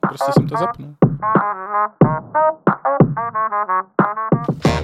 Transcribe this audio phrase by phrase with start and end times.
[0.00, 0.94] Prostě jsem to zapnul.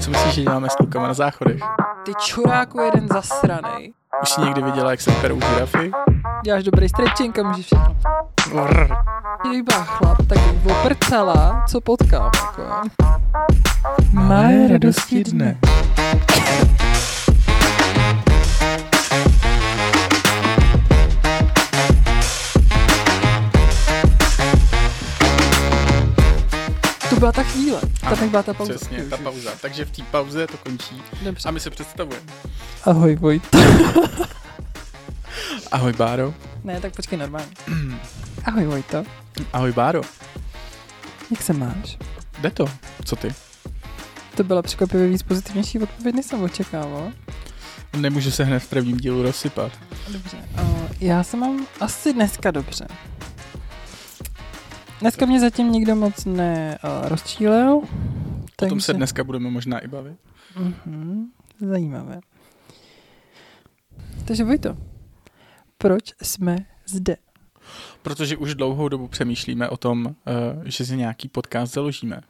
[0.00, 1.61] Co myslíš, že děláme s klukama na záchodech?
[2.04, 3.93] Ty čuráku jeden zasranej.
[4.22, 5.91] Už jsi někdy viděla, jak se perou žirafy?
[6.45, 7.95] Děláš dobrý stretching a můžeš všechno.
[8.53, 8.88] Vrr.
[9.41, 12.30] Kdybych byla chlap, tak bych oprcala, co potkám.
[12.44, 12.62] Jako.
[14.12, 15.58] Malé radosti dne.
[27.20, 27.80] Byla ta chvíle.
[28.01, 28.74] Ta tak byla ta pauza.
[28.74, 29.51] Přesně, ta pauza.
[29.61, 31.48] Takže v té pauze to končí Dobře.
[31.48, 32.27] a my se představujeme.
[32.84, 33.56] Ahoj Vojt.
[35.73, 36.34] Ahoj Báro.
[36.64, 37.47] ne, tak počkej normálně.
[38.45, 39.05] Ahoj Vojto.
[39.52, 40.01] Ahoj Báro.
[41.30, 41.98] Jak se máš?
[42.41, 42.64] Jde to?
[43.05, 43.34] Co ty?
[44.37, 47.12] To byla překvapivě víc pozitivnější odpověď, než jsem očekával.
[47.97, 49.73] Nemůžu se hned v prvním dílu rozsypat.
[50.09, 50.37] Dobře.
[50.62, 52.87] Uh, já se mám asi dneska dobře.
[55.01, 57.75] Dneska mě zatím nikdo moc nerozčílil.
[57.77, 57.85] Uh,
[58.62, 60.17] O tom se dneska budeme možná i bavit.
[60.57, 61.27] Mhm,
[61.61, 62.20] zajímavé.
[64.25, 64.77] Takže Vojto,
[65.79, 67.17] proč jsme zde?
[68.03, 72.20] Protože už dlouhou dobu přemýšlíme o tom, eh, že si nějaký podcast založíme.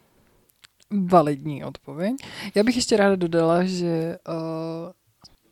[1.07, 2.15] Validní odpověď.
[2.55, 4.35] Já bych ještě ráda dodala, že uh,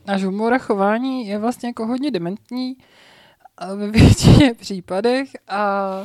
[0.07, 6.05] náš humor a chování je vlastně jako hodně dementní uh, ve většině případech a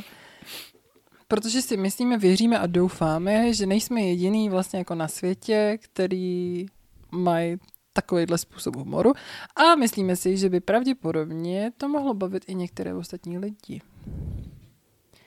[1.28, 6.66] protože si myslíme, věříme a doufáme, že nejsme jediný vlastně jako na světě, který
[7.10, 7.56] mají
[7.92, 9.12] takovýhle způsob humoru
[9.56, 13.80] a myslíme si, že by pravděpodobně to mohlo bavit i některé ostatní lidi,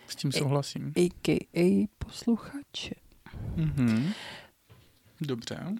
[0.08, 0.94] S tím souhlasím.
[0.98, 1.88] a.k.a.
[1.98, 2.96] posluchače.
[3.56, 4.12] Mhm.
[5.22, 5.76] Dobře.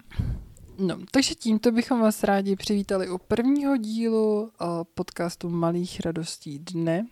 [0.78, 4.48] No, takže tímto bychom vás rádi přivítali u prvního dílu uh,
[4.94, 7.06] podcastu Malých radostí dne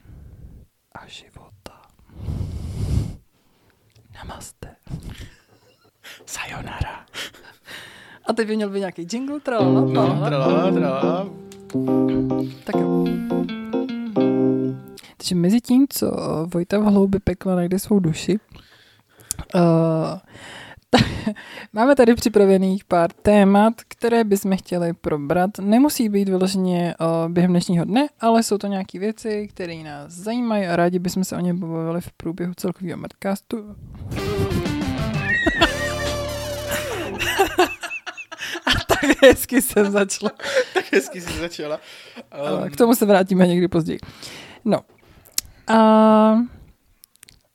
[0.93, 1.83] a života.
[4.19, 4.69] Namaste.
[6.27, 7.07] Sayonara.
[8.27, 9.93] A teď by měl být nějaký jingle, tralala, No,
[10.25, 11.27] tralala, tralala.
[12.65, 13.05] Tak jo.
[15.17, 16.17] Takže mezi tím, co
[16.55, 18.39] Vojta v hloubi pekla najde svou duši,
[19.55, 19.61] uh,
[21.73, 25.51] máme tady připravených pár témat, které bychom chtěli probrat.
[25.61, 30.67] Nemusí být vyloženě uh, během dnešního dne, ale jsou to nějaké věci, které nás zajímají
[30.67, 33.77] a rádi bychom se o ně pobavili v průběhu celkového podcastu.
[38.67, 40.33] a tak hezky jsem začala.
[40.75, 41.81] Tak hezky jsi začala.
[42.63, 43.99] Um, K tomu se vrátíme někdy později.
[44.65, 44.81] No.
[45.69, 46.37] A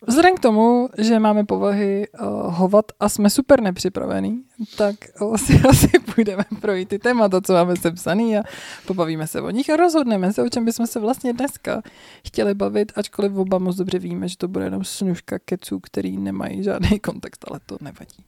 [0.07, 4.43] vzhledem k tomu, že máme povahy uh, hovat a jsme super nepřipravený,
[4.77, 8.43] tak uh, si asi půjdeme projít ty témata, co máme sepsaný a
[8.87, 11.81] pobavíme se o nich a rozhodneme se, o čem bychom se vlastně dneska
[12.27, 16.63] chtěli bavit, ačkoliv oba moc dobře víme, že to bude jenom snužka keců, který nemají
[16.63, 18.25] žádný kontext, ale to nevadí.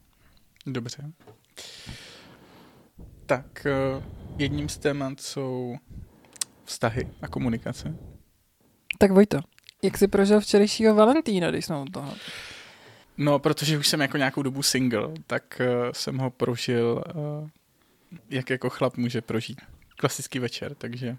[0.66, 1.12] Dobře.
[3.26, 4.04] Tak eh,
[4.38, 5.76] jedním z témat jsou
[6.64, 7.96] vztahy a komunikace.
[8.98, 9.40] Tak Vojto,
[9.84, 12.14] jak jsi prožil včerejšího Valentína, když jsme u toho?
[13.18, 17.50] No, protože už jsem jako nějakou dobu single, tak uh, jsem ho prožil, uh,
[18.30, 19.62] jak jako chlap může prožít.
[19.98, 21.18] Klasický večer, takže...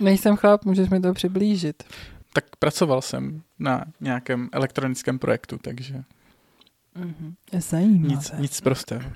[0.00, 1.82] Nejsem chlap, můžeš mi to přiblížit.
[2.32, 6.02] Tak pracoval jsem na nějakém elektronickém projektu, takže
[6.94, 7.34] Mhm.
[7.52, 8.14] Zajímavé.
[8.14, 9.10] nic, nic prostého.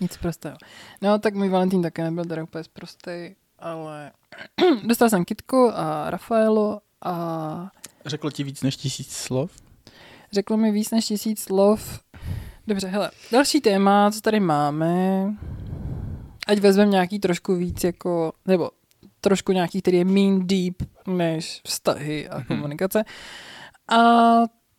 [0.00, 0.56] Nic prostého.
[1.02, 4.12] No, tak můj Valentín také nebyl teda úplně prostý, ale
[4.86, 7.70] dostal jsem Kitku a Rafaelo a
[8.06, 9.50] Řekl ti víc než tisíc slov?
[10.32, 12.00] řekl mi víc než tisíc slov.
[12.66, 15.24] Dobře, hele, další téma, co tady máme,
[16.46, 18.70] ať vezmeme nějaký trošku víc jako, nebo
[19.20, 20.74] trošku nějaký, který je mean deep
[21.06, 22.44] než vztahy a Mhm.
[22.46, 23.04] komunikace.
[23.88, 24.00] A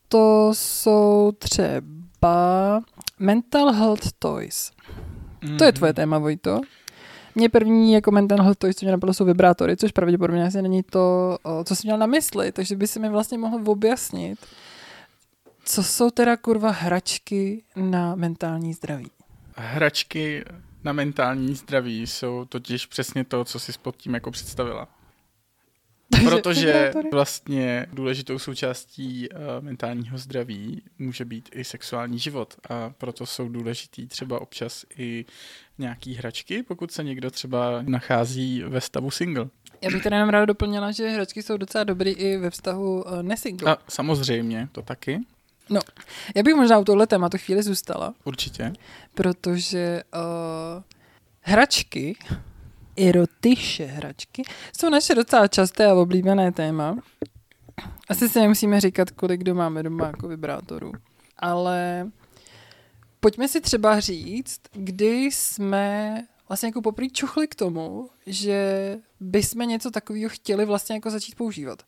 [0.08, 2.82] to jsou třeba
[3.20, 4.72] mental health toys.
[5.58, 6.62] To je tvoje téma, Vojto.
[7.36, 11.38] Mě první jako mental toys, co mě napadlo, jsou vibrátory, což pravděpodobně asi není to,
[11.64, 14.40] co jsi měl na mysli, takže by si mi vlastně mohl objasnit,
[15.64, 19.12] co jsou teda kurva hračky na mentální zdraví.
[19.56, 20.46] Hračky
[20.84, 24.88] na mentální zdraví jsou totiž přesně to, co si pod tím jako představila.
[26.24, 33.50] Protože vlastně důležitou součástí uh, mentálního zdraví může být i sexuální život a proto jsou
[33.50, 35.26] důležitý třeba občas i
[35.78, 39.48] nějaký hračky, pokud se někdo třeba nachází ve stavu single.
[39.82, 43.24] Já bych teda jenom ráda doplnila, že hračky jsou docela dobrý i ve vztahu uh,
[43.24, 43.72] nesingle.
[43.72, 45.20] A samozřejmě, to taky,
[46.36, 48.74] Já bych možná u tohle tématu chvíli zůstala, určitě.
[49.14, 50.84] protože uh,
[51.42, 52.16] hračky,
[52.98, 54.44] erotiše hračky,
[54.78, 56.98] jsou naše docela časté a oblíbené téma.
[58.10, 60.92] asi si nemusíme říkat, kolik kdo máme doma jako vibrátorů,
[61.38, 62.10] ale
[63.20, 66.18] pojďme si třeba říct, kdy jsme
[66.50, 71.84] vlastně jako poprvé čuchli k tomu, že bychom něco takového chtěli vlastně jako začít používat.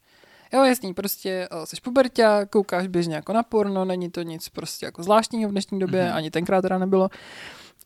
[0.54, 4.86] Jo, jasný, prostě uh, jsi pubertě, koukáš běžně jako na porno, není to nic prostě
[4.86, 6.16] jako zvláštního v dnešní době, mm-hmm.
[6.16, 7.10] ani tenkrát teda nebylo.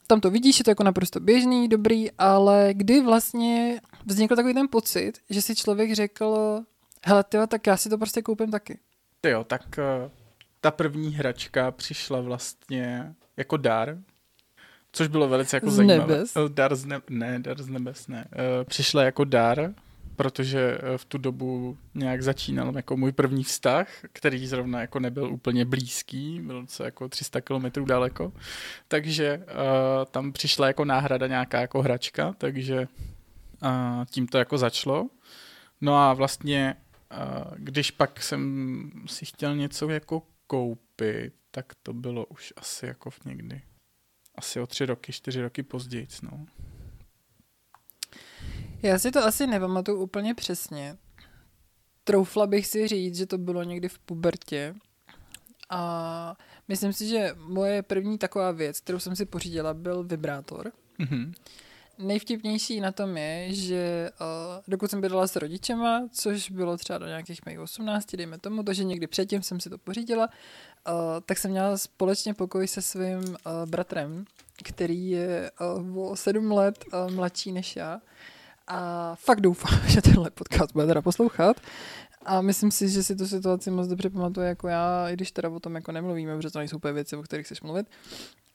[0.08, 4.68] Tam to vidíš, je to jako naprosto běžný, dobrý, ale kdy vlastně vznikl takový ten
[4.68, 6.60] pocit, že si člověk řekl,
[7.06, 8.80] hele, tyjo, tak já si to prostě koupím taky.
[9.26, 10.12] Jo, tak uh,
[10.62, 13.98] ta první hračka přišla vlastně jako dar,
[14.92, 16.14] což bylo velice jako z zajímavé.
[16.14, 16.36] Nebes.
[16.36, 18.26] Uh, Dar z ne- ne, dar z nebes, ne.
[18.32, 19.74] Uh, přišla jako dar,
[20.18, 25.66] protože v tu dobu nějak začínal jako můj první vztah, který zrovna jako nebyl úplně
[25.66, 28.34] blízký, byl co jako 300 kilometrů daleko,
[28.88, 29.46] takže uh,
[30.12, 32.88] tam přišla jako náhrada nějaká jako hračka, takže
[33.64, 35.10] uh, tím to jako začalo.
[35.82, 36.76] No a vlastně,
[37.12, 43.10] uh, když pak jsem si chtěl něco jako koupit, tak to bylo už asi jako
[43.10, 43.62] v někdy.
[44.36, 46.46] Asi o tři roky, čtyři roky později, no.
[48.84, 50.98] Já si to asi nepamatuju úplně přesně.
[52.04, 54.76] Troufla bych si říct, že to bylo někdy v pubertě.
[55.70, 56.36] A
[56.68, 60.72] myslím si, že moje první taková věc, kterou jsem si pořídila, byl vibrátor.
[61.00, 61.34] Mm-hmm.
[62.00, 64.28] Nejvtipnější na tom je, že uh,
[64.68, 68.84] dokud jsem bydlela s rodičema, což bylo třeba do nějakých mých 18, dejme tomu, takže
[68.84, 70.94] někdy předtím jsem si to pořídila, uh,
[71.26, 73.36] tak jsem měla společně pokoj se svým uh,
[73.66, 74.26] bratrem,
[74.64, 75.52] který je
[75.94, 78.02] uh, o 7 let uh, mladší než já.
[78.68, 81.62] A fakt doufám, že tenhle podcast bude teda poslouchat.
[82.26, 85.50] A myslím si, že si tu situaci moc dobře pamatuje jako já, i když teda
[85.50, 87.88] o tom jako nemluvíme, protože to nejsou úplně věci, o kterých chceš mluvit.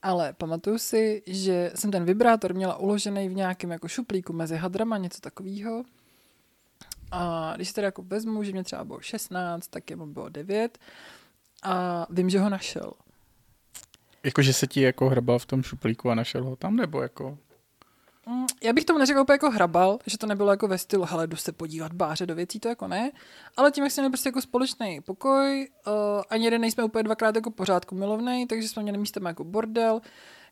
[0.01, 4.97] Ale pamatuju si, že jsem ten vibrátor měla uložený v nějakém jako šuplíku mezi hadrama,
[4.97, 5.83] něco takového.
[7.11, 10.77] A když teda jako vezmu, že mě třeba bylo 16, tak jemu bylo 9
[11.63, 12.91] a vím, že ho našel.
[14.23, 17.37] Jakože se ti jako hrabal v tom šuplíku a našel ho tam, nebo jako...
[18.27, 21.27] Mm, Já bych tomu neřekl úplně jako hrabal, že to nebylo jako ve stylu, hele,
[21.27, 23.11] jdu se podívat báře do věcí, to jako ne.
[23.57, 25.93] Ale tím, jak jsme měli prostě jako společný pokoj, uh,
[26.29, 30.01] ani jeden nejsme úplně dvakrát jako pořádku milovný, takže jsme měli místem jako bordel.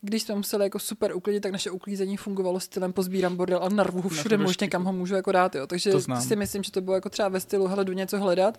[0.01, 4.01] Když jsme museli jako super uklidit, tak naše uklízení fungovalo stylem pozbírám bordel a narvu
[4.01, 5.68] ho všude to možně, kam ho můžu jako dát, jo.
[5.68, 5.91] Takže
[6.21, 8.57] si myslím, že to bylo jako třeba ve stylu, hele, jdu něco hledat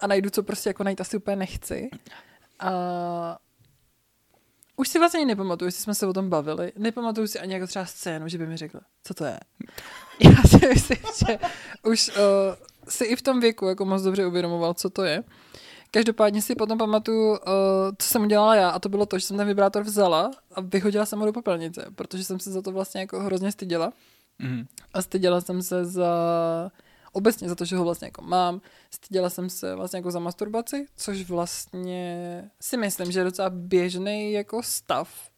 [0.00, 1.90] a najdu, co prostě jako najít asi úplně nechci.
[2.60, 3.38] A
[4.76, 6.72] už si vlastně ani nepamatuju, jestli jsme se o tom bavili.
[6.78, 9.40] Nepamatuju si ani jako třeba scénu, že by mi řekla, co to je.
[10.20, 10.98] Já si myslím,
[11.28, 11.38] že
[11.82, 12.14] už uh,
[12.88, 15.24] si i v tom věku jako moc dobře uvědomoval, co to je.
[15.90, 17.38] Každopádně si potom pamatuju, uh,
[17.98, 21.06] co jsem udělala já, a to bylo to, že jsem ten vibrátor vzala a vyhodila
[21.06, 23.92] jsem ho do popelnice, protože jsem se za to vlastně jako hrozně styděla.
[24.40, 24.66] Mm-hmm.
[24.94, 26.06] A styděla jsem se za
[27.12, 28.60] obecně za to, že ho vlastně jako mám.
[28.90, 34.32] Styděla jsem se vlastně jako za masturbaci, což vlastně si myslím, že je docela běžný
[34.32, 35.30] jako stav,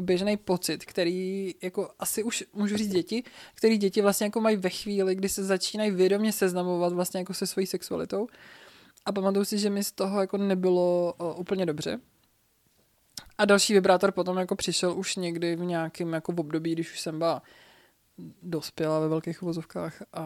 [0.00, 3.24] běžný pocit, který jako asi už můžu říct děti,
[3.54, 7.46] který děti vlastně jako mají ve chvíli, kdy se začínají vědomě seznamovat vlastně jako se
[7.46, 8.26] svojí sexualitou.
[9.04, 12.00] A pamatuju si, že mi z toho jako nebylo o, úplně dobře.
[13.38, 17.00] A další vibrátor potom jako přišel už někdy v nějakém jako v období, když už
[17.00, 17.42] jsem byla
[18.42, 20.24] dospěla ve velkých uvozovkách a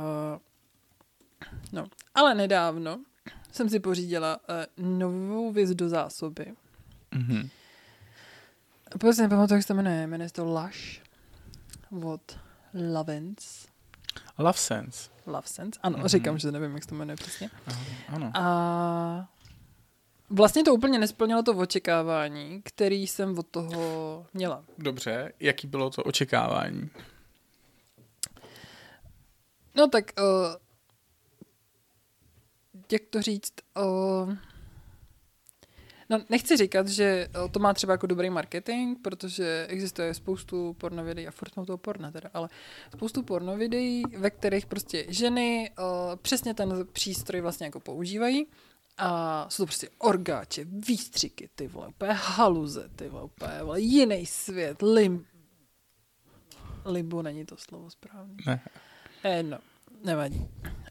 [1.73, 1.87] no.
[2.15, 3.01] Ale nedávno
[3.53, 4.41] jsem si pořídila
[4.79, 6.55] uh, novou věc do zásoby.
[7.13, 7.51] Mm-hmm.
[8.99, 10.06] Protože si nepamatuju, jak se to jmenuje.
[10.06, 11.01] Jmenuje se to Lush
[12.05, 12.39] od
[12.93, 13.67] Lovens.
[14.39, 15.11] Love Sense.
[15.27, 15.81] Love Sense.
[15.82, 16.06] Ano, Mhm.
[16.06, 16.09] mm-hmm.
[16.09, 17.51] říkám, že nevím, jak se to jmenuje přesně.
[17.67, 18.31] Aha, ano.
[18.35, 19.29] A
[20.31, 24.65] vlastně to úplně nesplnilo to očekávání, který jsem od toho měla.
[24.79, 26.91] Dobře, jaký bylo to očekávání?
[29.75, 30.25] No tak, uh,
[32.93, 34.35] jak to říct, uh,
[36.11, 41.29] no nechci říkat, že uh, to má třeba jako dobrý marketing, protože existuje spoustu pornovideí,
[41.29, 42.49] a furt toho porna teda, ale
[42.94, 48.47] spoustu pornovideí, ve kterých prostě ženy uh, přesně ten přístroj vlastně jako používají
[48.99, 54.27] a jsou to prostě orgáče, výstřiky, ty vole, úplně haluze, ty vole, úplně vole, jiný
[54.27, 55.27] svět, lim...
[56.85, 58.35] Limbo není to slovo správně.
[58.47, 58.61] Ne.
[59.25, 59.59] Eh, no,
[60.05, 60.49] nevadí.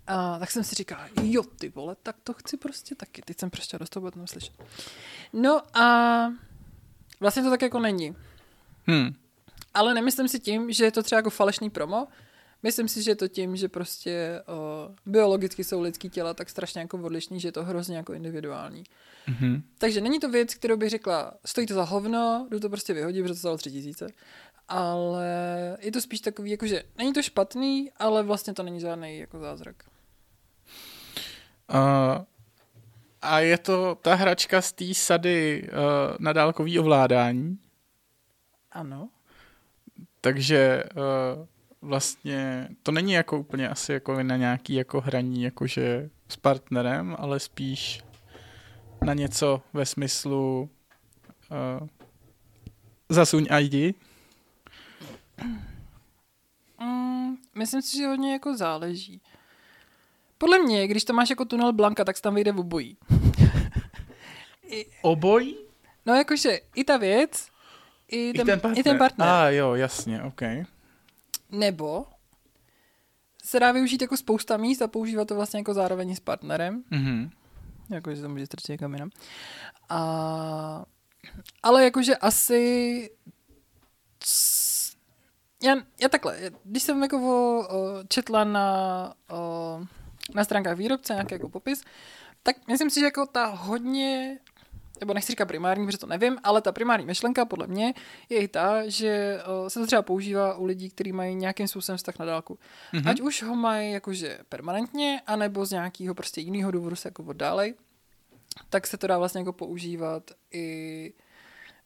[0.10, 3.22] A tak jsem si říkala, jo ty vole, tak to chci prostě taky.
[3.22, 4.54] Teď jsem prostě dost toho potom slyšet.
[5.34, 6.34] No a
[7.20, 8.16] vlastně to tak jako není.
[8.88, 9.14] Hm.
[9.74, 12.08] Ale nemyslím si tím, že je to třeba jako falešný promo.
[12.64, 16.82] Myslím si, že je to tím, že prostě o, biologicky jsou lidský těla tak strašně
[16.82, 18.84] jako odlišný, že je to hrozně jako individuální.
[19.28, 19.62] Mm-hmm.
[19.78, 23.24] Takže není to věc, kterou bych řekla, stojí to za hovno, jdu to prostě vyhodit,
[23.24, 24.08] protože to stalo tři tisíce.
[24.68, 25.28] Ale
[25.82, 29.76] je to spíš takový, jakože není to špatný, ale vlastně to není žádný jako zázrak.
[31.74, 32.26] Uh,
[33.22, 37.60] A je to ta hračka z té sady uh, na dálkový ovládání.
[38.72, 39.10] Ano.
[40.22, 41.46] Takže uh,
[41.82, 47.40] vlastně to není jako úplně asi jako na nějaký jako hraní jakože s partnerem, ale
[47.40, 48.02] spíš
[49.06, 50.70] na něco ve smyslu
[51.52, 51.88] uh,
[53.10, 53.96] zasuň ID.
[56.82, 59.22] Mm, myslím si, že hodně jako záleží.
[60.40, 62.98] Podle mě, když to máš jako tunel Blanka, tak se tam vyjde v obojí.
[64.68, 65.58] I, Obojí?
[66.06, 67.48] No jakože i ta věc,
[68.08, 68.80] i ten, I ten partner.
[68.80, 69.28] I ten partner.
[69.28, 70.42] A ah, jo, jasně, ok.
[71.52, 72.06] Nebo
[73.44, 76.84] se dá využít jako spousta míst a používat to vlastně jako zároveň s partnerem.
[76.92, 77.30] Mm-hmm.
[77.90, 79.10] Jakože to může strčit někam jinam.
[79.90, 80.86] A...
[81.64, 83.10] Ale jakože asi...
[85.64, 89.80] Já, já takhle, když jsem jako o, o, četla na, o,
[90.36, 91.84] na stránkách výrobce nějaký jako popis,
[92.44, 94.40] tak myslím si, že jako ta hodně
[95.00, 97.94] nebo nechci říkat primární, protože to nevím, ale ta primární myšlenka podle mě
[98.30, 102.20] je i ta, že se to třeba používá u lidí, kteří mají nějakým způsobem vztah
[102.20, 102.60] na dálku.
[102.94, 103.10] Mm-hmm.
[103.10, 107.74] Ať už ho mají jakože permanentně, anebo z nějakého prostě jiného důvodu se jako oddálej,
[108.70, 111.14] tak se to dá vlastně jako používat i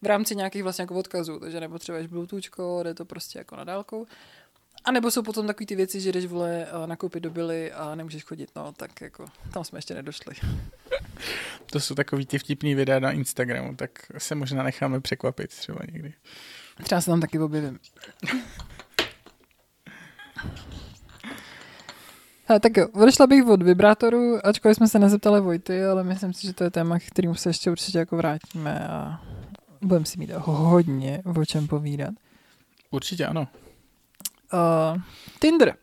[0.02, 4.06] v rámci nějakých vlastně jako odkazů, takže nepotřebuješ Bluetooth, jde to prostě jako na dálku.
[4.84, 8.24] A nebo jsou potom takové ty věci, že jdeš vole nakoupit do Billy a nemůžeš
[8.24, 10.34] chodit, no, tak jako tam jsme ještě nedošli.
[11.66, 16.12] to jsou takový ty vtipný videa na Instagramu, tak se možná necháme překvapit třeba někdy.
[16.82, 17.78] Třeba se tam taky objevím.
[22.48, 26.46] A tak jo, odešla bych od vibrátoru, ačkoliv jsme se nezeptali Vojty, ale myslím si,
[26.46, 29.20] že to je téma, kterým se ještě určitě jako vrátíme a
[29.82, 32.14] budeme si mít hodně o čem povídat.
[32.90, 33.48] Určitě ano.
[34.54, 35.00] Uh,
[35.40, 35.76] Tinder.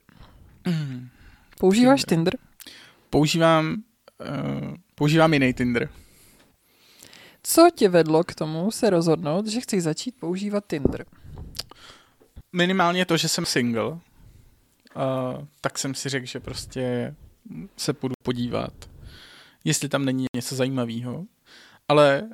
[0.67, 1.09] Mm.
[1.59, 2.33] Používáš Tinder?
[2.33, 2.73] Tinder?
[3.09, 3.83] Používám,
[4.19, 5.89] uh, používám jiný Tinder.
[7.43, 11.05] Co tě vedlo k tomu se rozhodnout, že chceš začít používat Tinder?
[12.55, 13.87] Minimálně to, že jsem single.
[13.91, 13.99] Uh,
[15.61, 17.15] tak jsem si řekl, že prostě
[17.77, 18.73] se půjdu podívat,
[19.63, 21.25] jestli tam není něco zajímavého.
[21.87, 22.27] Ale uh,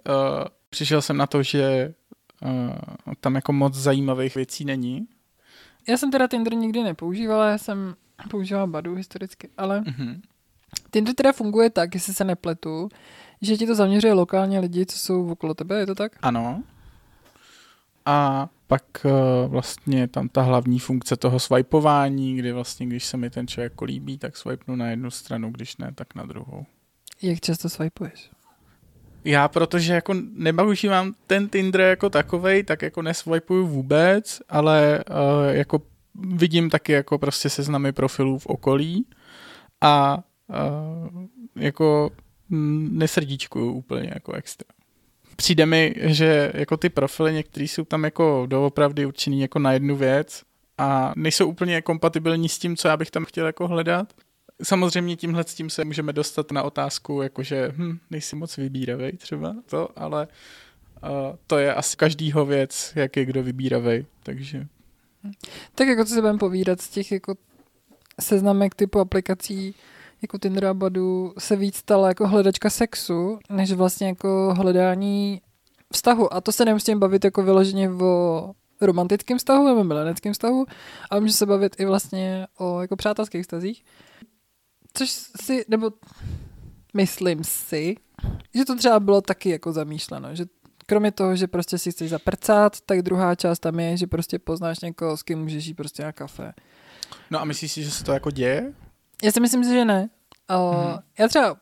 [0.69, 1.93] přišel jsem na to, že
[2.41, 2.71] uh,
[3.19, 5.07] tam jako moc zajímavých věcí není
[5.87, 7.95] já jsem teda Tinder nikdy nepoužívala, já jsem
[8.29, 10.21] používala Badu historicky, ale mm-hmm.
[10.91, 12.89] Tinder teda funguje tak, jestli se nepletu,
[13.41, 16.11] že ti to zaměřuje lokálně lidi, co jsou okolo tebe, je to tak?
[16.21, 16.63] Ano.
[18.05, 23.29] A pak uh, vlastně tam ta hlavní funkce toho swipeování, kdy vlastně, když se mi
[23.29, 26.65] ten člověk jako líbí, tak swipenu na jednu stranu, když ne, tak na druhou.
[27.21, 28.29] Jak často swipeuješ?
[29.27, 35.81] Já, protože jako nepoužívám ten Tinder jako takovej, tak jako neswipuju vůbec, ale uh, jako
[36.15, 39.05] vidím taky jako prostě seznamy profilů v okolí
[39.81, 42.09] a uh, jako
[42.89, 44.67] nesrdíčkuju úplně jako extra.
[45.35, 49.95] Přijde mi, že jako ty profily některý jsou tam jako doopravdy určený jako na jednu
[49.95, 50.41] věc
[50.77, 54.13] a nejsou úplně kompatibilní s tím, co já bych tam chtěl jako hledat.
[54.63, 59.55] Samozřejmě tímhle s tím se můžeme dostat na otázku, jakože hm, nejsi moc vybíravej třeba
[59.65, 60.27] to, ale
[61.03, 61.09] uh,
[61.47, 64.67] to je asi každýho věc, jak je kdo vybíravej, takže...
[65.75, 67.35] Tak jako co se budeme povídat z těch jako
[68.21, 69.75] seznamek typu aplikací
[70.21, 75.41] jako Tinder a Badu se víc stala jako hledačka sexu, než vlastně jako hledání
[75.93, 76.33] vztahu.
[76.33, 80.65] A to se nemusím bavit jako vyloženě o romantickém vztahu nebo mileneckém vztahu,
[81.09, 83.83] ale může se bavit i vlastně o jako přátelských vztazích.
[84.97, 85.09] Což
[85.41, 85.91] si, nebo
[86.93, 87.95] myslím si,
[88.55, 90.45] že to třeba bylo taky jako zamýšleno, že
[90.85, 94.79] kromě toho, že prostě si chceš zaprcat, tak druhá část tam je, že prostě poznáš
[94.79, 96.53] někoho, s kým můžeš jít prostě na kafe.
[97.31, 98.73] No a myslíš si, že se to jako děje?
[99.23, 100.09] Já si myslím, že ne.
[100.49, 100.97] Uh, hmm.
[101.19, 101.57] Já třeba,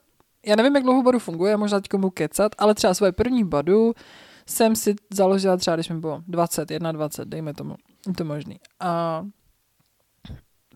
[0.45, 3.93] já nevím, jak dlouho Badu funguje, možná teď budu kecat, ale třeba svoje první Badu
[4.45, 7.75] jsem si založila třeba, když mi bylo 20, 21, dejme tomu,
[8.07, 8.59] je to možný.
[8.79, 9.25] A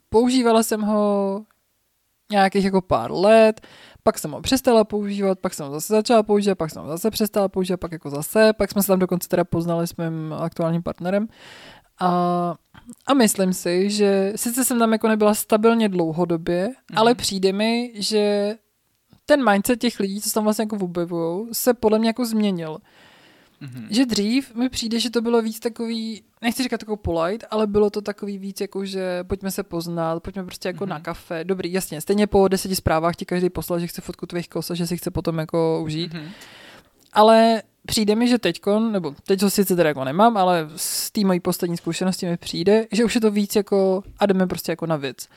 [0.09, 1.45] používala jsem ho
[2.31, 3.61] nějakých jako pár let,
[4.03, 7.11] pak jsem ho přestala používat, pak jsem ho zase začala používat, pak jsem ho zase
[7.11, 10.83] přestala používat, pak jako zase, pak jsme se tam dokonce teda poznali s mým aktuálním
[10.83, 11.27] partnerem.
[11.99, 12.55] A,
[13.07, 16.99] a myslím si, že sice jsem tam jako nebyla stabilně dlouhodobě, mm-hmm.
[16.99, 18.55] ale přijde mi, že
[19.25, 22.77] ten mindset těch lidí, co se tam vlastně jako objevují, se podle mě jako změnil.
[23.61, 23.87] Mm-hmm.
[23.89, 27.89] Že dřív mi přijde, že to bylo víc takový, nechci říkat takovou polite, ale bylo
[27.89, 30.89] to takový víc jako, že pojďme se poznat, pojďme prostě jako mm-hmm.
[30.89, 31.43] na kafe.
[31.43, 34.73] Dobrý, jasně, stejně po deseti zprávách ti každý poslal, že chce fotku tvých kos a
[34.73, 36.13] že si chce potom jako užít.
[36.13, 36.29] Mm-hmm.
[37.13, 41.21] Ale přijde mi, že teďkon, nebo teď to sice teda jako nemám, ale z té
[41.21, 44.85] mojí poslední zkušenosti mi přijde, že už je to víc jako a jdeme prostě jako
[44.85, 45.27] na věc.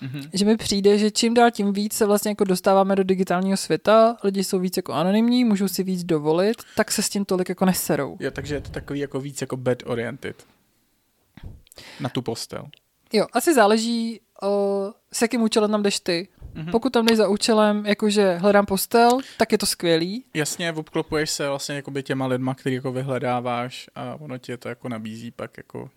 [0.00, 0.22] Mhm.
[0.32, 4.16] že mi přijde, že čím dál tím víc se vlastně jako dostáváme do digitálního světa,
[4.24, 7.64] lidi jsou víc jako anonymní, můžou si víc dovolit, tak se s tím tolik jako
[7.64, 8.16] neserou.
[8.20, 10.44] Jo, takže je to takový jako víc jako bed oriented.
[12.00, 12.68] Na tu postel.
[13.12, 16.28] Jo, asi záleží, o, s jakým účelem tam jdeš ty.
[16.54, 16.70] Mhm.
[16.70, 20.24] Pokud tam jdeš za účelem, jakože hledám postel, tak je to skvělý.
[20.34, 24.88] Jasně, obklopuješ se vlastně jakoby těma lidma, který jako vyhledáváš a ono ti to jako
[24.88, 25.90] nabízí pak jako...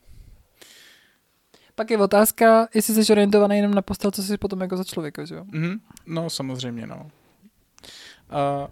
[1.79, 5.25] Pak je otázka, jestli jsi orientovaný jenom na postel, co jsi potom jako za člověka,
[5.25, 5.45] že jo?
[5.47, 5.79] Mhm.
[6.05, 7.11] No, samozřejmě, no.
[8.31, 8.67] Uh,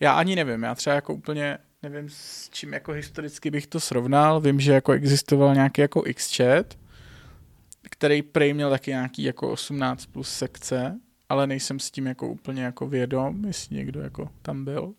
[0.00, 4.40] já ani nevím, já třeba jako úplně nevím, s čím jako historicky bych to srovnal.
[4.40, 6.78] Vím, že jako existoval nějaký jako X-chat,
[7.82, 12.62] který prej měl taky nějaký jako 18 plus sekce, ale nejsem s tím jako úplně
[12.62, 14.82] jako vědom, jestli někdo jako tam byl.
[14.84, 14.94] Uh,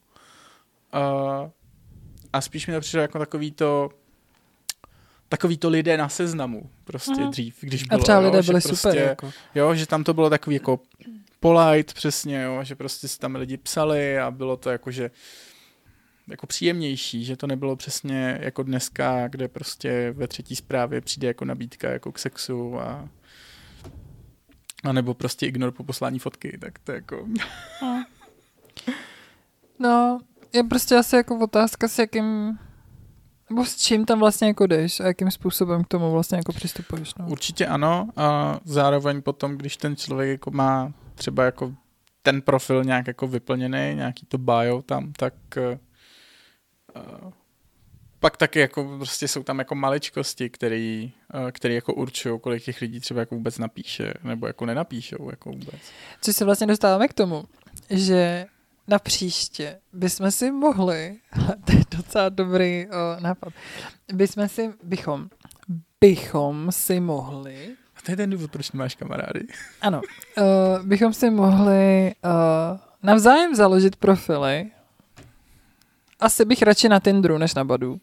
[2.34, 3.90] a spíš mi to přišlo jako takový to
[5.34, 7.30] takový to lidé na seznamu prostě Mhm.
[7.32, 8.98] dřív, když A bylo, třeba jo, lidé byli prostě, super.
[8.98, 9.32] Jako.
[9.56, 10.80] Jo, že tam to bylo takový jako
[11.40, 15.12] polite přesně, jo, že prostě si tam lidi psali a bylo to jako, že
[16.28, 21.46] jako příjemnější, že to nebylo přesně jako dneska, kde prostě ve třetí zprávě přijde jako
[21.46, 23.10] nabídka jako k sexu a
[24.84, 27.28] a nebo prostě ignor po poslání fotky, tak to jako...
[29.80, 30.20] No,
[30.54, 32.60] je prostě asi jako otázka s jakým,
[33.54, 37.16] nebo s čím tam vlastně jako jdeš a jakým způsobem k tomu vlastně jako přistupuješ.
[37.16, 37.28] No.
[37.28, 41.74] Určitě ano a zároveň potom, když ten člověk jako má třeba jako
[42.22, 47.32] ten profil nějak jako vyplněný, nějaký to bio tam, tak uh,
[48.20, 52.82] pak taky jako prostě jsou tam jako maličkosti, který, uh, který jako určují, kolik těch
[52.82, 55.82] lidí třeba jako vůbec napíše, nebo jako nenapíšou jako vůbec.
[56.22, 57.44] Což se vlastně dostáváme k tomu,
[57.90, 58.46] že
[58.88, 61.16] na příště bychom si mohli,
[61.66, 63.54] to je docela dobrý o, nápad,
[64.14, 65.30] bychom si, bychom,
[66.02, 69.48] bychom si mohli, A to je ten důvod, proč nemáš kamarády.
[69.82, 70.02] ano,
[70.38, 74.72] uh, bychom si mohli uh, navzájem založit profily.
[76.20, 78.00] Asi bych radši na Tinderu, než na Badu.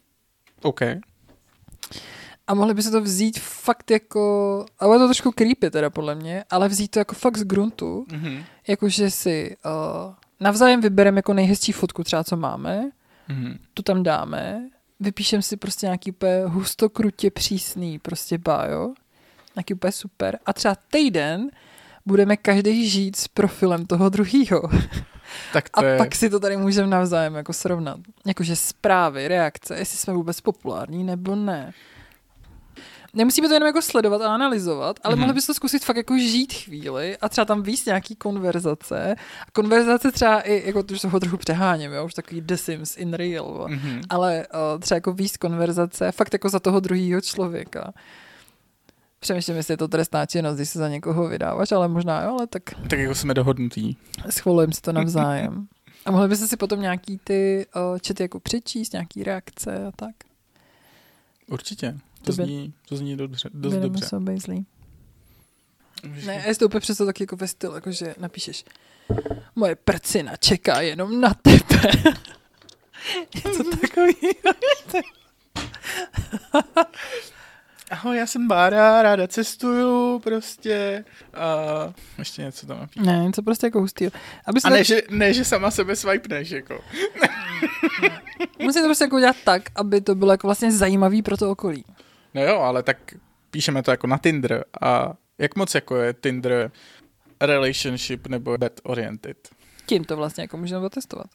[0.61, 0.81] OK.
[2.47, 6.15] A mohli by se to vzít fakt jako, ale je to trošku creepy teda podle
[6.15, 8.43] mě, ale vzít to jako fakt z gruntu, Mhm.
[8.67, 12.89] jakože si uh, navzájem vybereme jako nejhezčí fotku třeba, co máme,
[13.27, 13.57] Mhm.
[13.73, 18.93] tu tam dáme, vypíšem si prostě nějaký úplně hustokrutě přísný prostě bio,
[19.55, 21.49] nějaký úplně super a třeba týden
[22.05, 24.61] budeme každý žít s profilem toho druhýho.
[25.53, 25.97] Tak A to je...
[25.97, 27.99] pak si to tady můžeme navzájem jako srovnat.
[28.25, 31.71] Jakože zprávy, reakce, jestli jsme vůbec populární nebo ne.
[33.13, 35.19] Nemusíme to jenom jako sledovat a analyzovat, ale Mhm.
[35.19, 39.15] mohli byste to zkusit fakt jako žít chvíli a třeba tam víc nějaký konverzace.
[39.47, 42.97] A konverzace třeba i, jako to už toho trochu přeháním, jo, už takový The Sims
[42.97, 43.65] in real.
[43.69, 43.75] Mm.
[43.75, 44.01] Mhm.
[44.09, 47.93] Ale uh, třeba jako víc konverzace, fakt jako za toho druhého člověka.
[49.19, 52.47] Přemýšlím, jestli je to trestná činnost, když se za někoho vydáváš, ale možná jo, ale
[52.47, 53.97] tak Tak jako jsme dohodnutí.
[54.29, 55.67] schvalujeme si to navzájem.
[56.05, 60.15] A mohli byste si potom nějaký ty uh, čety jako přečíst, nějaký reakce a tak.
[61.47, 61.97] Určitě.
[62.23, 64.07] To, by- zní, to zní dobře, dost By dobře.
[64.19, 64.65] být zlý.
[66.25, 68.65] Ne, je to úplně přesto taky jako ve stylu, jakože napíšeš
[69.55, 71.91] moje prcina čeká jenom na tebe.
[73.35, 74.53] Něco takového.
[77.91, 81.05] Ahoj, já jsem Bára, ráda cestuju, prostě.
[81.33, 81.49] A
[82.19, 83.05] ještě něco tam napíšu.
[83.05, 84.07] Ne, něco prostě jako hustý.
[84.45, 86.81] Aby se A tak, ne že, ne, že sama sebe swipeneš, jako.
[88.59, 91.85] musí to prostě jako udělat tak, aby to bylo jako vlastně zajímavý pro to okolí.
[92.33, 93.13] No jo, ale tak
[93.51, 96.71] píšeme to jako na Tinder a jak moc jako je Tinder
[97.41, 99.49] relationship nebo bed oriented?
[99.85, 101.27] Tím to vlastně jako můžeme otestovat.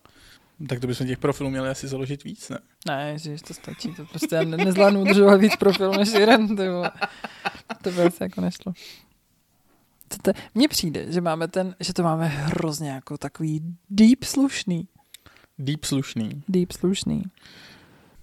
[0.68, 2.58] Tak to bychom těch profilů měli asi založit víc, ne?
[2.86, 6.68] Ne, že to stačí, to prostě já ne, nezvládnu udržovat víc profilů než jeden, ty
[6.68, 6.90] vole.
[7.82, 8.72] To by asi jako nešlo.
[10.10, 14.88] Co to, mně přijde, že máme ten, že to máme hrozně jako takový deep slušný.
[15.58, 16.42] Deep slušný.
[16.48, 17.24] Deep slušný.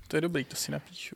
[0.08, 1.16] To je dobrý, to si napíšu.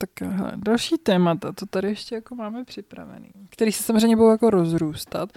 [0.00, 4.50] Tak hele, další témata, to tady ještě jako máme připravený, který se samozřejmě budou jako
[4.50, 5.32] rozrůstat.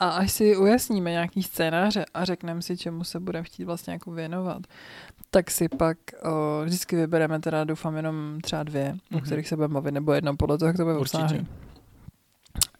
[0.00, 4.10] A až si ujasníme nějaký scénáře a řekneme si, čemu se budeme chtít vlastně jako
[4.10, 4.62] věnovat,
[5.30, 8.98] tak si pak o, vždycky vybereme teda, doufám, jenom třeba dvě, mm-hmm.
[9.12, 9.24] o Mhm.
[9.24, 11.46] kterých se budeme bavit, nebo jedno, podle toho, jak to bude obsáhlý.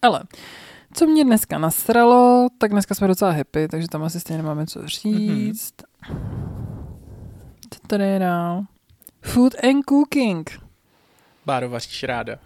[0.02, 0.22] Ale,
[0.92, 4.86] co mě dneska nasralo, tak dneska jsme docela happy, takže tam asi stejně nemáme co
[4.86, 5.74] říct.
[7.86, 8.64] Tady je dál?
[9.22, 10.65] Food and cooking.
[11.46, 12.38] Báro, vaříš ráda.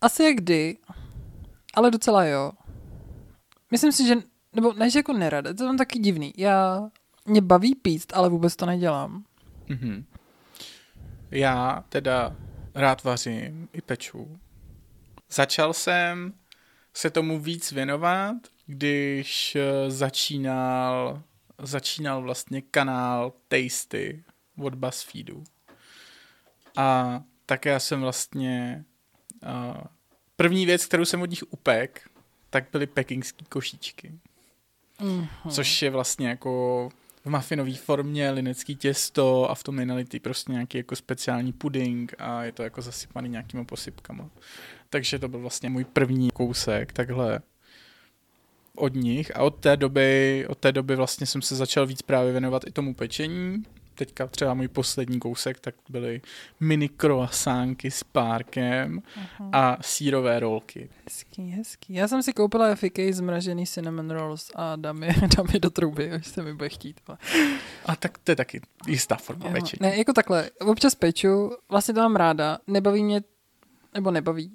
[0.00, 0.76] Asi jak kdy,
[1.74, 2.52] ale docela jo.
[3.70, 4.14] Myslím si, že,
[4.52, 6.32] nebo ne, že jako nerada, to je taky divný.
[6.36, 6.90] Já,
[7.26, 9.24] mě baví píct, ale vůbec to nedělám.
[9.68, 10.04] Mhm.
[11.30, 12.36] Já teda
[12.74, 14.38] rád vařím i peču.
[15.30, 16.32] Začal jsem
[16.94, 18.36] se tomu víc věnovat,
[18.66, 21.22] když eh, začínal,
[21.58, 24.24] začínal vlastně kanál Tasty
[24.58, 25.44] od BuzzFeedu.
[26.76, 28.84] A tak já jsem vlastně
[29.42, 29.76] uh,
[30.36, 32.08] první věc, kterou jsem od nich upek,
[32.50, 34.12] tak byly pekingský košíčky.
[35.00, 35.50] Mm-hmm.
[35.50, 36.88] Což je vlastně jako
[37.24, 42.14] v mafinové formě linecký těsto a v tom je nalitý prostě nějaký jako speciální puding
[42.18, 44.30] a je to jako zasypaný nějakýma posypkama.
[44.90, 47.40] Takže to byl vlastně můj první kousek takhle
[48.76, 52.32] od nich a od té doby, od té doby vlastně jsem se začal víc právě
[52.32, 53.62] věnovat i tomu pečení
[53.94, 56.20] teďka třeba můj poslední kousek, tak byly
[56.60, 59.50] mini croissánky s párkem uh-huh.
[59.52, 60.88] a sírové rolky.
[61.04, 61.94] Hezký, hezký.
[61.94, 66.10] Já jsem si koupila FK zmražený cinnamon rolls a dám je, dám je do truby,
[66.10, 67.00] až se mi bude chtít.
[67.86, 69.78] A tak to je taky jistá forma pečení.
[69.80, 73.22] Ne, jako takhle, občas peču, vlastně to mám ráda, nebaví mě
[73.94, 74.50] nebo nebaví.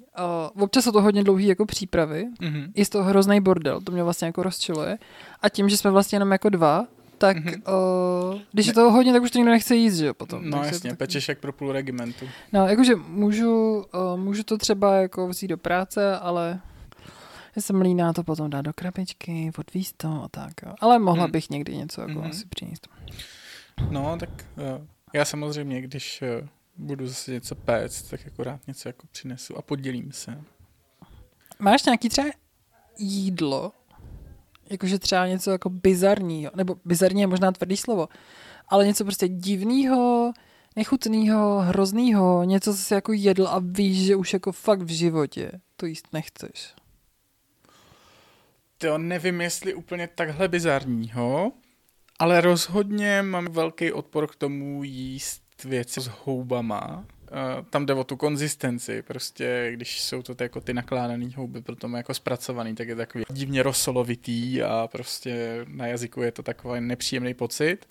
[0.54, 2.72] Uh, občas jsou to hodně dlouhý jako přípravy, mm-hmm.
[2.74, 4.98] je to hrozný bordel, to mě vlastně jako rozčiluje.
[5.42, 6.86] A tím, že jsme vlastně jenom jako dva,
[7.20, 8.32] tak mm-hmm.
[8.32, 10.50] uh, když je to hodně, tak už to nikdo nechce jíst, že jo, potom.
[10.50, 12.28] No tak jasně, pečeš jak pro půl regimentu.
[12.52, 16.60] No, jakože můžu, uh, můžu to třeba jako vzít do práce, ale
[17.56, 20.74] já jsem líná to potom dát do krabičky, odvíst to a tak, jo.
[20.80, 21.32] Ale mohla mm.
[21.32, 22.30] bych někdy něco jako mm-hmm.
[22.30, 22.88] asi přinést.
[23.90, 28.88] No, tak uh, já samozřejmě, když uh, budu zase něco péct, tak jako rád něco
[28.88, 30.40] jako přinesu a podělím se.
[31.58, 32.28] Máš nějaký třeba
[32.98, 33.72] jídlo,
[34.70, 38.08] jakože třeba něco jako bizarního, nebo bizarní je možná tvrdý slovo,
[38.68, 40.32] ale něco prostě divného,
[40.76, 45.52] nechutného, hrozného, něco, co jsi jako jedl a víš, že už jako fakt v životě
[45.76, 46.74] to jíst nechceš.
[48.78, 51.52] To nevím, jestli úplně takhle bizarního,
[52.18, 57.04] ale rozhodně mám velký odpor k tomu jíst věci s houbama,
[57.70, 61.94] tam jde o tu konzistenci, prostě když jsou to ty, jako ty nakládané houby, potom
[61.94, 67.34] jako zpracovaný, tak je takový divně rosolovitý a prostě na jazyku je to takový nepříjemný
[67.34, 67.88] pocit,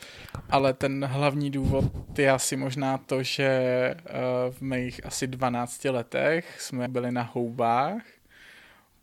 [0.49, 6.62] ale ten hlavní důvod je asi možná to, že uh, v mých asi 12 letech
[6.62, 8.02] jsme byli na houbách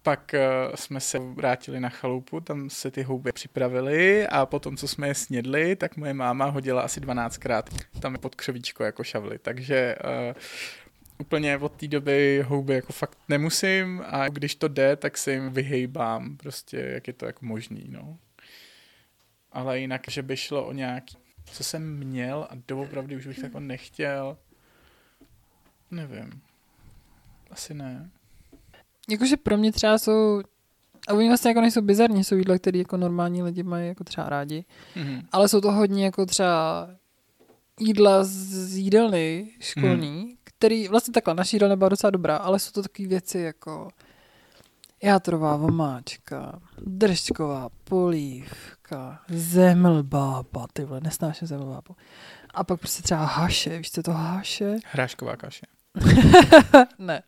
[0.06, 4.88] pak uh, jsme se vrátili na chalupu, tam se ty houby připravily a potom, co
[4.88, 7.62] jsme je snědli, tak moje máma hodila asi 12krát
[8.00, 9.38] tam pod křovíčko jako šavly.
[9.38, 10.36] Takže uh,
[11.18, 15.50] úplně od té doby houby jako fakt nemusím a když to jde, tak se jim
[15.50, 18.18] vyhejbám, prostě jak je to jako možný, no.
[19.52, 23.60] Ale jinak, že by šlo o nějaký, co jsem měl a doopravdy už bych jako
[23.60, 24.38] nechtěl,
[25.90, 26.42] nevím.
[27.50, 28.10] Asi ne.
[29.10, 30.42] Jakože pro mě třeba jsou
[31.08, 34.28] a oni vlastně jako nejsou bizarní, jsou jídla, které jako normální lidi mají jako třeba
[34.28, 34.64] rádi.
[34.96, 35.22] Mm-hmm.
[35.32, 36.88] Ale jsou to hodně jako třeba
[37.80, 40.36] jídla z jídelny školní, mm.
[40.44, 43.88] který vlastně takhle, naší jídelna byla docela dobrá, ale jsou to takové věci jako
[45.02, 51.96] játrová vomáčka, držčková polívka, zemlbába, ty vole, nesnáším zemlbábu.
[52.54, 54.76] A pak prostě třeba haše, víš co to haše?
[54.84, 55.66] Hrášková kaše.
[56.98, 57.22] ne.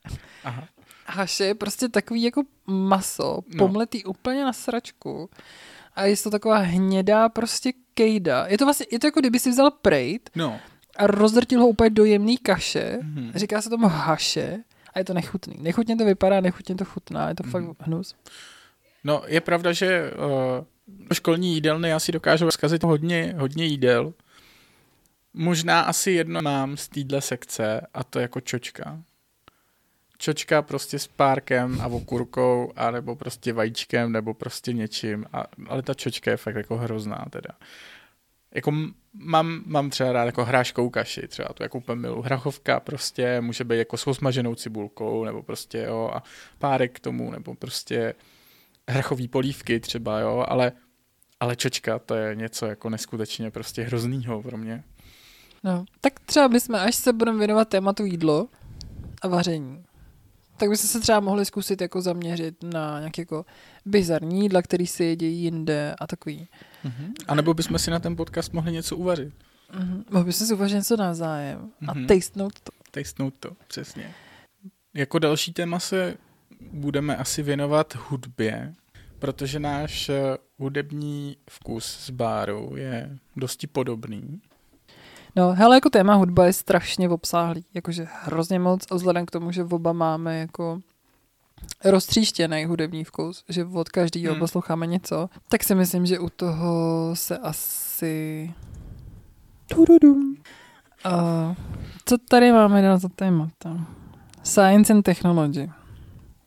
[0.44, 0.68] Aha
[1.08, 3.58] haše je prostě takový jako maso, no.
[3.58, 5.30] pomletý úplně na sračku.
[5.94, 8.46] A je to taková hnědá prostě kejda.
[8.46, 10.60] Je to vlastně, je to jako kdyby si vzal prejt no.
[10.96, 12.98] a rozdrtil ho úplně do jemný kaše.
[13.02, 13.32] Mm-hmm.
[13.34, 14.58] Říká se tomu haše
[14.94, 15.56] a je to nechutný.
[15.60, 17.50] Nechutně to vypadá, nechutně to chutná, je to mm-hmm.
[17.50, 18.14] fakt hnus.
[19.04, 24.12] No, je pravda, že uh, školní jídelny asi dokážou zkazit hodně, hodně jídel.
[25.34, 29.02] Možná asi jedno mám z téhle sekce a to jako čočka
[30.18, 35.24] čočka prostě s párkem a okurkou, anebo prostě vajíčkem, nebo prostě něčím.
[35.32, 37.50] A, ale ta čočka je fakt jako hrozná teda.
[38.54, 38.72] Jako
[39.14, 42.22] mám, mám třeba rád jako hráškou kaši, třeba tu jako milu.
[42.22, 46.22] Hrachovka prostě může být jako s osmaženou cibulkou, nebo prostě jo, a
[46.58, 48.14] párek k tomu, nebo prostě
[48.88, 50.72] hrachový polívky třeba, jo, ale,
[51.40, 54.84] ale čočka to je něco jako neskutečně prostě hroznýho pro mě.
[55.64, 58.48] No, tak třeba bychom, až se budeme věnovat tématu jídlo
[59.22, 59.84] a vaření,
[60.58, 63.46] tak byste se třeba mohli zkusit jako zaměřit na nějaké jako
[63.84, 66.48] bizarní jídla, který se jedí jinde a takový.
[66.84, 67.12] Uh-huh.
[67.28, 69.34] A nebo bychom si na ten podcast mohli něco uvařit.
[69.74, 70.04] Uh-huh.
[70.10, 71.90] Mohli bychom si uvařit něco navzájem uh-huh.
[71.90, 72.06] a mhm.
[72.06, 72.72] tastenout to.
[72.90, 74.14] Tastenout to, přesně.
[74.94, 76.14] Jako další téma se
[76.72, 78.74] budeme asi věnovat hudbě,
[79.18, 84.40] protože náš eh, hudební vkus z báru je dosti podobný.
[85.38, 89.52] No, hele, jako téma hudba je strašně obsáhlý, jakože hrozně moc, a vzhledem k tomu,
[89.52, 90.80] že oba máme jako
[91.84, 94.40] roztříštěný hudební vkus, že od každého hmm.
[94.40, 98.54] posloucháme něco, tak si myslím, že u toho se asi...
[99.66, 100.36] Tududum.
[101.06, 101.54] Uh,
[102.04, 103.86] co tady máme na to témata?
[104.42, 105.70] Science and technology.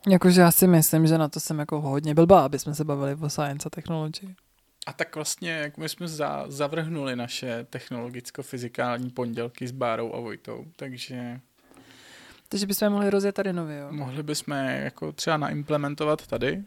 [0.08, 3.16] Jakože já si myslím, že na to jsem jako hodně blbá, aby jsme se bavili
[3.16, 4.36] o science a technology.
[4.86, 10.66] A tak vlastně, jak my jsme za, zavrhnuli naše technologicko-fyzikální pondělky s Bárou a Vojtou,
[10.76, 11.40] takže...
[12.50, 13.88] Takže bychom mohli rozjet tady nově, jo?
[13.92, 16.64] Mohli bychom jako třeba naimplementovat tady.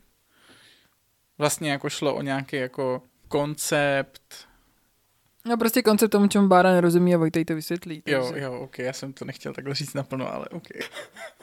[1.39, 4.49] Vlastně jako šlo o nějaký jako koncept,
[5.49, 8.03] No prostě koncept tomu, čemu Bára nerozumí a Vojtej to vysvětlí.
[8.03, 8.17] Takže...
[8.17, 10.69] Jo, jo, ok, já jsem to nechtěl takhle říct naplno, ale ok.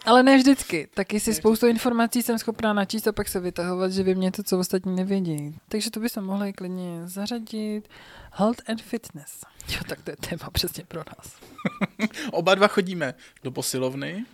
[0.05, 0.87] Ale ne vždycky.
[0.93, 4.43] Taky si spoustu informací jsem schopná načíst a pak se vytahovat, že vy mě to,
[4.43, 5.55] co ostatní nevědí.
[5.67, 7.89] Takže to bychom mohli klidně zařadit.
[8.31, 9.41] Health and fitness.
[9.69, 11.35] Jo, tak to je téma přesně pro nás.
[12.31, 14.25] Oba dva chodíme do posilovny.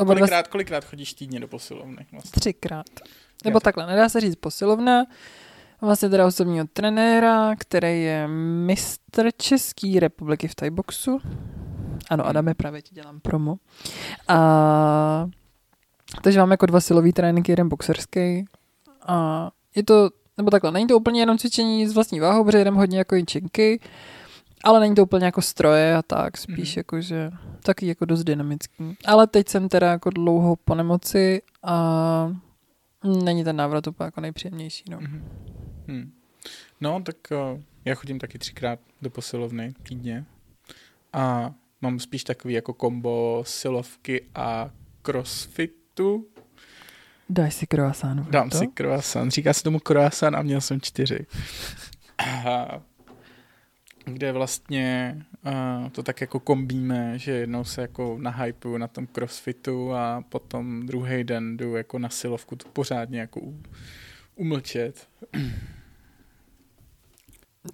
[0.00, 0.50] Oba kolikrát, dva...
[0.50, 2.06] kolikrát chodíš týdně do posilovny?
[2.12, 2.40] Vlastně?
[2.40, 2.86] Třikrát.
[3.44, 5.04] Nebo takhle, nedá se říct posilovna,
[5.84, 8.28] vlastně teda osobního trenéra, který je
[8.66, 11.18] mistr České republiky v Thaiboxu.
[12.10, 13.56] Ano, Adame, právě ti dělám promo.
[14.28, 15.28] A,
[16.22, 18.44] takže máme jako dva silový tréninky, jeden boxerský.
[19.06, 22.74] A je to, nebo takhle, není to úplně jenom cvičení s vlastní váhou, protože jdem
[22.74, 23.80] hodně jako činky,
[24.64, 26.80] ale není to úplně jako stroje a tak, spíš mm.
[26.80, 27.30] jako, že
[27.62, 28.96] taky jako dost dynamický.
[29.04, 32.34] Ale teď jsem teda jako dlouho po nemoci a
[33.04, 34.98] není ten návrat úplně jako nejpříjemnější, no.
[35.00, 35.24] Mm.
[35.88, 36.12] Hmm.
[36.80, 40.24] No, tak uh, já chodím taky třikrát do posilovny týdně
[41.12, 44.70] a mám spíš takový jako kombo silovky a
[45.02, 46.26] crossfitu.
[47.28, 48.30] Daj si croissant.
[48.30, 48.58] Dám to?
[48.58, 49.32] si croissant.
[49.32, 51.26] Říká se tomu croissant a měl jsem čtyři.
[52.18, 52.80] a,
[54.04, 55.16] kde vlastně
[55.46, 60.86] uh, to tak jako kombíme, že jednou se jako nahypuju na tom crossfitu a potom
[60.86, 63.40] druhý den jdu jako na silovku to pořádně jako
[64.36, 65.08] umlčet.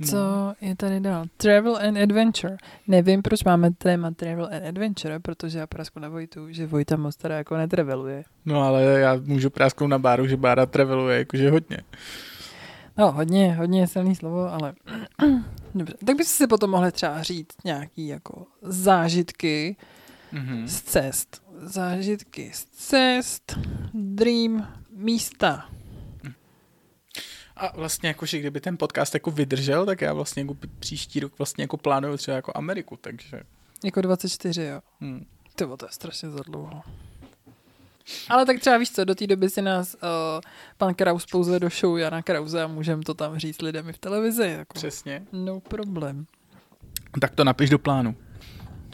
[0.07, 0.55] Co no.
[0.61, 1.25] je tady dál?
[1.37, 2.57] Travel and Adventure.
[2.89, 7.17] Nevím, proč máme téma Travel and Adventure, protože já prasku na Vojtu, že Vojta moc
[7.17, 8.25] teda jako netraveluje.
[8.45, 11.79] No ale já můžu prasknout na Báru, že Bára traveluje jakože hodně.
[12.99, 14.73] No hodně, hodně je silný slovo, ale
[15.75, 15.95] dobře.
[16.05, 19.77] Tak byste si potom mohli třeba říct nějaký jako zážitky
[20.33, 20.65] mm-hmm.
[20.65, 21.43] z cest.
[21.63, 23.59] Zážitky z cest,
[23.95, 25.65] dream, místa,
[27.61, 31.33] a vlastně jako, že kdyby ten podcast jako vydržel, tak já vlastně jako příští rok
[31.39, 33.41] vlastně jako plánuju třeba jako Ameriku, takže...
[33.85, 34.81] Jako 24, jo.
[35.01, 35.27] Hmm.
[35.55, 36.83] To, to je strašně za dlouho.
[38.29, 40.01] Ale tak třeba víš co, do té doby si nás uh,
[40.79, 43.99] pan Kraus pouzve do show Jana Krause a můžeme to tam říct lidem i v
[43.99, 44.55] televizi.
[44.59, 44.75] Jako.
[44.75, 45.23] Přesně.
[45.33, 46.27] No problém.
[47.21, 48.17] Tak to napiš do plánu.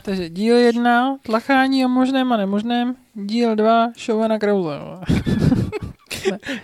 [0.02, 2.96] Takže díl jedna, tlachání o možném a nemožném.
[3.14, 4.70] Díl dva, show Jana Krause.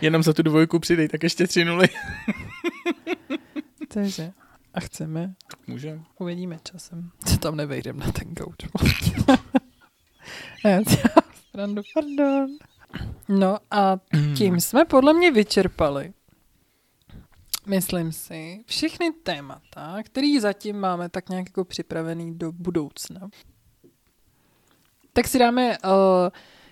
[0.01, 1.89] Jenom za tu dvojku přidej, tak ještě tři nuly.
[3.89, 4.33] Takže,
[4.75, 5.35] a chceme?
[5.51, 6.03] Tak můžeme.
[6.19, 7.11] Uvidíme časem.
[7.25, 8.57] Co tam nevejdem na ten coach.
[11.49, 12.51] Strandu, pardon.
[13.29, 13.99] No a
[14.37, 16.13] tím jsme podle mě vyčerpali
[17.67, 23.29] myslím si, všechny témata, které zatím máme tak nějak jako připravený do budoucna.
[25.13, 25.91] Tak si dáme uh,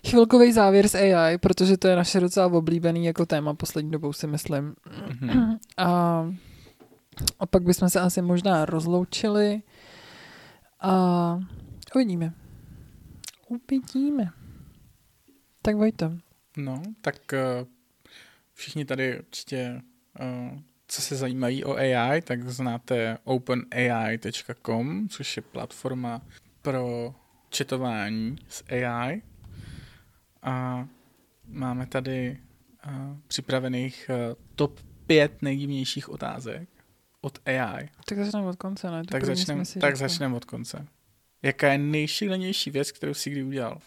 [0.09, 4.27] chvilkový závěr s AI, protože to je naše docela oblíbený jako téma poslední dobou, si
[4.27, 4.75] myslím.
[5.21, 5.59] Mm-hmm.
[5.77, 5.87] A,
[7.39, 9.63] a pak bychom se asi možná rozloučili
[10.81, 11.41] a
[11.95, 12.33] uvidíme.
[13.49, 14.33] Uvidíme.
[15.63, 16.13] Tak Vojto.
[16.57, 17.69] No, tak uh,
[18.55, 19.83] všichni tady určitě,
[20.21, 20.59] uh,
[20.89, 26.23] co se zajímají o AI, tak znáte openai.com, což je platforma
[26.63, 27.15] pro
[27.49, 29.23] četování s AI.
[30.42, 30.87] A
[31.46, 32.38] máme tady
[32.87, 36.68] uh, připravených uh, top 5 nejdivnějších otázek
[37.20, 37.88] od AI.
[38.05, 39.05] Tak začneme od konce, ne?
[39.05, 40.87] To tak začneme tak začnem od konce.
[41.42, 43.81] Jaká je nejšílenější věc, kterou jsi kdy udělal?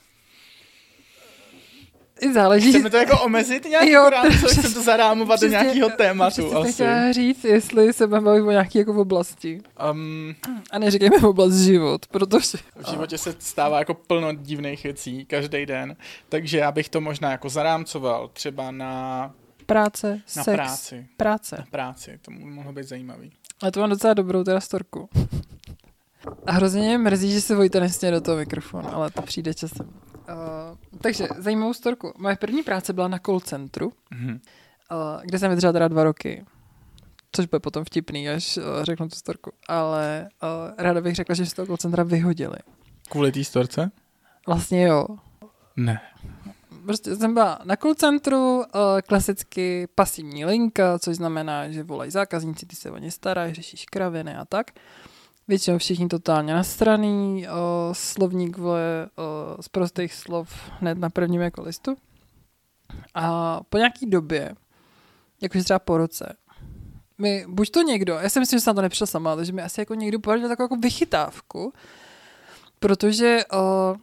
[2.31, 2.69] Záleží.
[2.69, 6.73] Chceme to jako omezit nějak jo, rámce, chceme to zarámovat do nějakého tématu asi.
[6.73, 9.61] chtěla říct, jestli se bavíme o nějaké jako v oblasti.
[9.91, 10.35] Um,
[10.71, 12.57] a neříkejme v oblast život, protože...
[12.75, 15.95] V životě se stává jako plno divných věcí každý den,
[16.29, 19.33] takže já bych to možná jako zarámcoval třeba na...
[19.65, 21.07] Práce, na sex, práci.
[21.17, 21.55] Práce.
[21.59, 23.31] Na práci, to mohlo být zajímavý.
[23.61, 25.09] Ale to mám docela dobrou teda storku.
[26.45, 29.89] A hrozně mě mrzí, že se Vojta nesně do toho mikrofonu, ale to přijde časem.
[30.29, 32.13] Uh, takže zajímavou storku.
[32.17, 34.39] Moje první práce byla na call centru, mm-hmm.
[34.91, 36.45] uh, kde jsem vydržela teda dva roky.
[37.31, 39.51] Což bude potom vtipný, až uh, řeknu tu storku.
[39.67, 42.57] Ale uh, ráda bych řekla, že z toho call centra vyhodili.
[43.09, 43.91] Kvůli té storce?
[44.47, 45.05] Vlastně jo.
[45.75, 46.01] Ne.
[46.85, 48.63] Prostě jsem byla na call centru, uh,
[49.07, 54.35] klasicky pasivní linka, což znamená, že volají zákazníci, ty se o ně starají, řešíš kraviny
[54.35, 54.71] a tak.
[55.47, 61.61] Většinou všichni totálně nastraný, o, slovník vole o, z prostých slov hned na prvním jako
[61.61, 61.95] listu.
[63.13, 64.55] A po nějaký době,
[65.41, 66.35] jakože třeba po roce,
[67.17, 69.61] mi buď to někdo, já si myslím, že jsem to nepřišla sama, ale že mi
[69.61, 71.73] asi jako někdo poradil takovou jako vychytávku,
[72.79, 73.97] protože uh,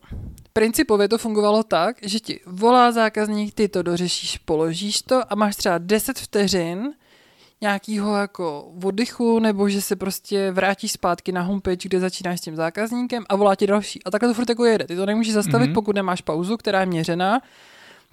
[0.53, 5.57] principově to fungovalo tak, že ti volá zákazník, ty to dořešíš, položíš to a máš
[5.57, 6.95] třeba 10 vteřin
[7.61, 12.57] nějakýho jako oddychu, nebo že se prostě vrátíš zpátky na homepage, kde začínáš s tím
[12.57, 14.05] zákazníkem a volá ti další.
[14.05, 14.87] A takhle to furt jako jede.
[14.87, 15.75] Ty to nemůžeš zastavit, mm-hmm.
[15.75, 17.41] pokud nemáš pauzu, která je měřená.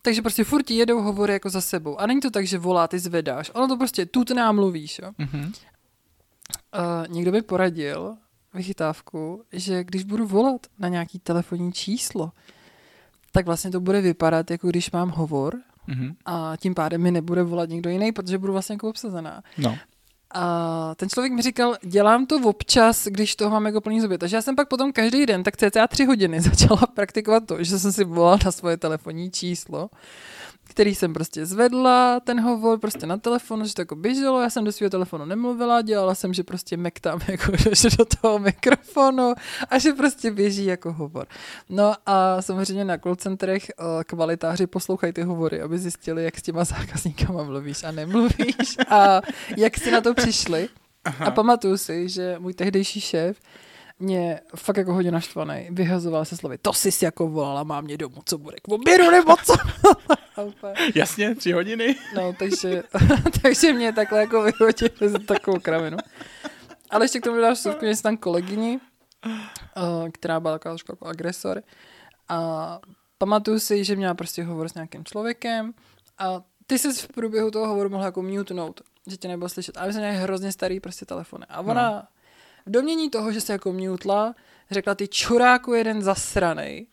[0.01, 1.97] Takže prostě furt jedou hovory jako za sebou.
[1.99, 3.51] A není to tak, že volá, ty zvedáš.
[3.53, 4.99] Ono to prostě tutná mluvíš.
[5.03, 5.11] Jo?
[5.19, 5.45] Mm-hmm.
[5.45, 8.17] Uh, někdo by poradil
[8.53, 12.31] vychytávku, že když budu volat na nějaký telefonní číslo,
[13.31, 15.55] tak vlastně to bude vypadat, jako když mám hovor
[15.89, 16.15] mm-hmm.
[16.25, 19.43] a tím pádem mi nebude volat někdo jiný, protože budu vlastně jako obsazená.
[19.57, 19.77] No.
[20.33, 24.17] A ten člověk mi říkal, dělám to občas, když toho mám jako plný zuby.
[24.17, 27.79] Takže já jsem pak potom každý den, tak cca tři hodiny začala praktikovat to, že
[27.79, 29.89] jsem si volala na svoje telefonní číslo
[30.67, 34.63] který jsem prostě zvedla, ten hovor prostě na telefonu, že to jako běželo, já jsem
[34.63, 39.33] do svého telefonu nemluvila, dělala jsem, že prostě mektám jako že do toho mikrofonu
[39.69, 41.27] a že prostě běží jako hovor.
[41.69, 46.41] No a samozřejmě na call centrech eh, kvalitáři poslouchají ty hovory, aby zjistili, jak s
[46.41, 49.21] těma zákazníkama mluvíš a nemluvíš a
[49.57, 50.69] jak si na to přišli.
[51.05, 51.25] Aha.
[51.25, 53.37] A pamatuju si, že můj tehdejší šéf
[53.99, 55.67] mě fakt jako hodně naštvaný.
[55.69, 59.35] Vyhazoval se slovy, to jsi jako volala, mám mě domů, co bude k obědu nebo
[59.45, 59.53] co?
[60.95, 61.95] Jasně, tři hodiny.
[62.15, 62.83] No, takže,
[63.41, 65.97] takže mě takhle jako vyhodili za takovou kravinu.
[66.89, 68.79] Ale ještě k tomu dáš vsuvku, že tam kolegyni,
[69.25, 71.61] uh, která byla taková jako agresor.
[72.29, 72.79] A
[73.17, 75.73] pamatuju si, že měla prostě hovor s nějakým člověkem
[76.17, 79.77] a ty jsi v průběhu toho hovoru mohla jako mutenout, že tě nebylo slyšet.
[79.77, 81.45] A my jsme měli hrozně starý prostě telefony.
[81.49, 82.03] A ona no
[82.67, 84.35] v domění toho, že se jako mutla,
[84.71, 86.87] řekla ty čuráku jeden zasranej.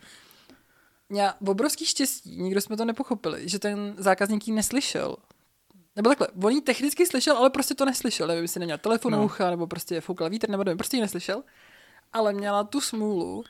[1.09, 5.17] Měla obrovský štěstí, nikdo jsme to nepochopili, že ten zákazník ji neslyšel.
[5.97, 8.27] Nebo takhle, on ji technicky slyšel, ale prostě to neslyšel.
[8.27, 9.25] Nevím, jestli neměl telefon no.
[9.25, 11.43] ucha, nebo prostě foukal vítr, nebo nevím, prostě ji neslyšel.
[12.13, 13.45] Ale měla tu smůlu,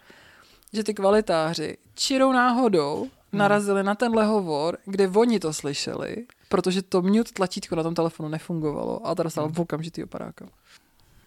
[0.72, 3.10] že ty kvalitáři čirou náhodou hmm.
[3.32, 8.28] narazili na tenhle hovor, kde oni to slyšeli, protože to mute tlačítko na tom telefonu
[8.28, 9.54] nefungovalo a to dostal hmm.
[9.54, 10.46] v okamžitý operáka.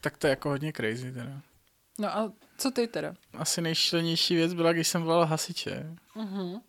[0.07, 1.41] Tak to je jako hodně crazy teda.
[1.99, 3.13] No a co ty teda?
[3.33, 5.85] Asi nejšilnější věc byla, když jsem volal hasiče.
[6.15, 6.61] Uh-huh.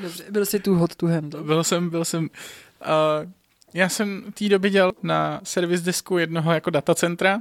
[0.00, 1.42] Dobře, byl jsi tu hot to handle.
[1.42, 2.22] Byl jsem, byl jsem.
[2.24, 3.32] Uh,
[3.74, 7.40] já jsem v té době dělal na servis desku jednoho jako datacentra.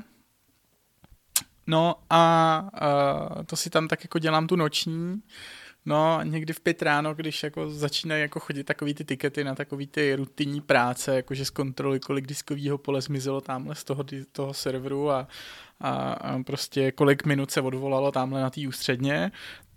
[1.68, 2.62] No a
[3.38, 5.22] uh, to si tam tak jako dělám tu noční.
[5.86, 9.88] No, někdy v pět ráno, když jako začínají jako chodit takový ty tikety na takový
[9.88, 15.28] ty rutinní práce, jakože zkontroluji, kolik diskového pole zmizelo tamhle z toho, toho serveru a,
[15.80, 19.32] a, a prostě kolik minut se odvolalo tamhle na té ústředně,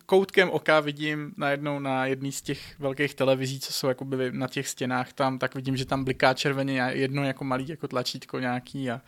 [0.07, 4.69] koutkem oka vidím najednou na jedný z těch velkých televizí, co jsou jakoby na těch
[4.69, 9.01] stěnách tam, tak vidím, že tam bliká červeně jedno jako malý jako tlačítko nějaký a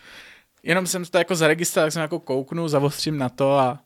[0.63, 3.79] jenom jsem to jako zaregistroval, tak jsem jako kouknu, zavostřím na to a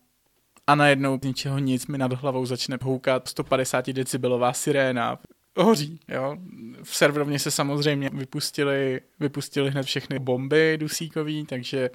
[0.66, 5.18] a najednou z ničeho nic mi nad hlavou začne houkat 150 decibelová siréna.
[5.56, 6.36] Hoří, jo.
[6.82, 11.90] V serverovně se samozřejmě vypustili, vypustili hned všechny bomby dusíkový, takže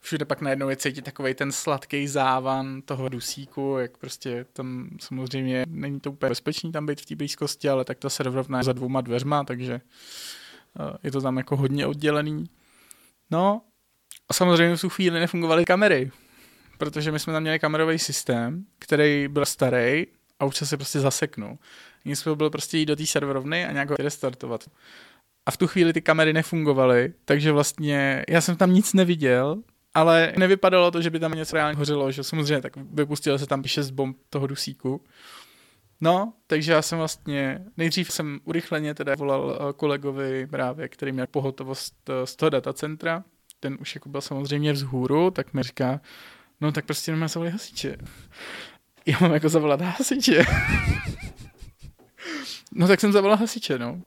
[0.00, 5.66] všude pak najednou je cítit takový ten sladký závan toho dusíku, jak prostě tam samozřejmě
[5.68, 8.72] není to úplně bezpečný tam být v té blízkosti, ale tak ta serverovna je za
[8.72, 9.74] dvouma dveřma, takže
[10.80, 12.44] eh, je to tam jako hodně oddělený.
[13.30, 13.62] No
[14.28, 16.10] a samozřejmě v tu chvíli nefungovaly kamery,
[16.82, 20.06] protože my jsme tam měli kamerový systém, který byl starý
[20.40, 21.58] a už se prostě zaseknul.
[22.04, 24.70] Jiný jsme byl prostě jít do té serverovny a nějak ho restartovat.
[25.46, 29.62] A v tu chvíli ty kamery nefungovaly, takže vlastně já jsem tam nic neviděl,
[29.94, 33.64] ale nevypadalo to, že by tam něco reálně hořelo, že samozřejmě tak vypustilo se tam
[33.64, 35.04] šest bomb toho dusíku.
[36.00, 41.26] No, takže já jsem vlastně, nejdřív jsem urychleně teda volal eh, kolegovi právě, který měl
[41.26, 43.24] pohotovost eh, z toho datacentra,
[43.60, 46.00] ten už jako byl samozřejmě vzhůru, tak mi říká,
[46.62, 47.96] No tak prostě nemá zavolali hasiče.
[49.06, 50.44] Já mám jako zavolat hasiče.
[52.72, 54.00] no tak jsem zavolal hasiče, no.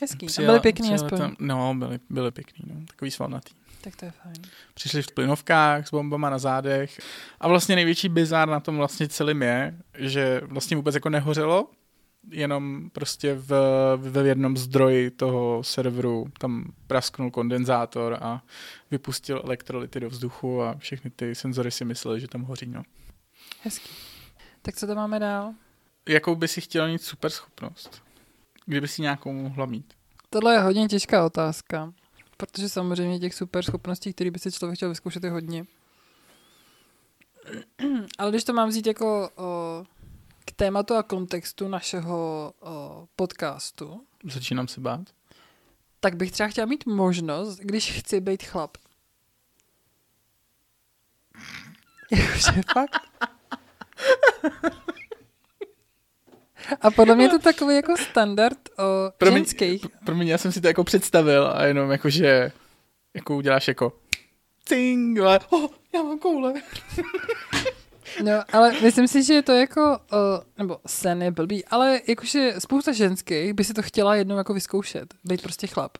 [0.00, 0.26] Hezký.
[0.26, 1.18] Přijel, a byli pěkný aspoň.
[1.18, 2.86] Tam, no, byli, byli pěkný, no.
[2.86, 3.54] Takový svalnatý.
[3.80, 4.34] Tak to je fajn.
[4.74, 7.00] Přišli v plynovkách s bombama na zádech
[7.40, 11.70] a vlastně největší bizár na tom vlastně celým je, že vlastně vůbec jako nehořelo,
[12.30, 13.50] jenom prostě v,
[13.96, 18.42] v jednom zdroji toho serveru tam prasknul kondenzátor a
[18.90, 22.66] vypustil elektrolyty do vzduchu a všechny ty senzory si mysleli, že tam hoří.
[22.66, 22.82] No.
[23.62, 23.88] Hezký.
[24.62, 25.54] Tak co to máme dál?
[26.08, 28.02] Jakou by si chtěla mít super schopnost?
[28.66, 29.94] Kdyby si nějakou mohla mít?
[30.30, 31.92] Tohle je hodně těžká otázka,
[32.36, 35.66] protože samozřejmě těch super schopností, které by si člověk chtěl vyzkoušet, je hodně.
[38.18, 39.84] Ale když to mám vzít jako o,
[40.62, 45.00] tématu a kontextu našeho o, podcastu, Začínám se bát.
[46.00, 48.76] tak bych třeba chtěla mít možnost, když chci být chlap.
[52.12, 53.00] Jakože fakt.
[56.80, 59.86] A podle mě je to takový jako standard o Promiň, ženských.
[60.04, 62.52] Promiň, já jsem si to jako představil a jenom jako, že
[63.14, 63.92] jako uděláš jako
[64.64, 66.54] cing, ale oh, já mám koule.
[68.24, 72.54] No, ale myslím si, že je to jako, o, nebo sen je blbý, ale jakože
[72.58, 75.98] spousta ženských by si to chtěla jednou jako vyzkoušet, být prostě chlap.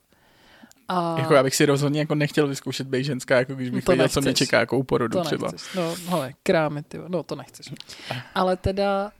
[0.89, 3.93] A Jako já bych si rozhodně jako nechtěl vyzkoušet být ženská, jako když bych To
[3.93, 4.49] věděl, co mě nechceš.
[4.49, 5.51] čeká jako u porodu to třeba.
[5.51, 5.75] nechceš.
[5.75, 7.73] No, hele, krámy, ty, no to nechceš.
[8.35, 9.13] Ale teda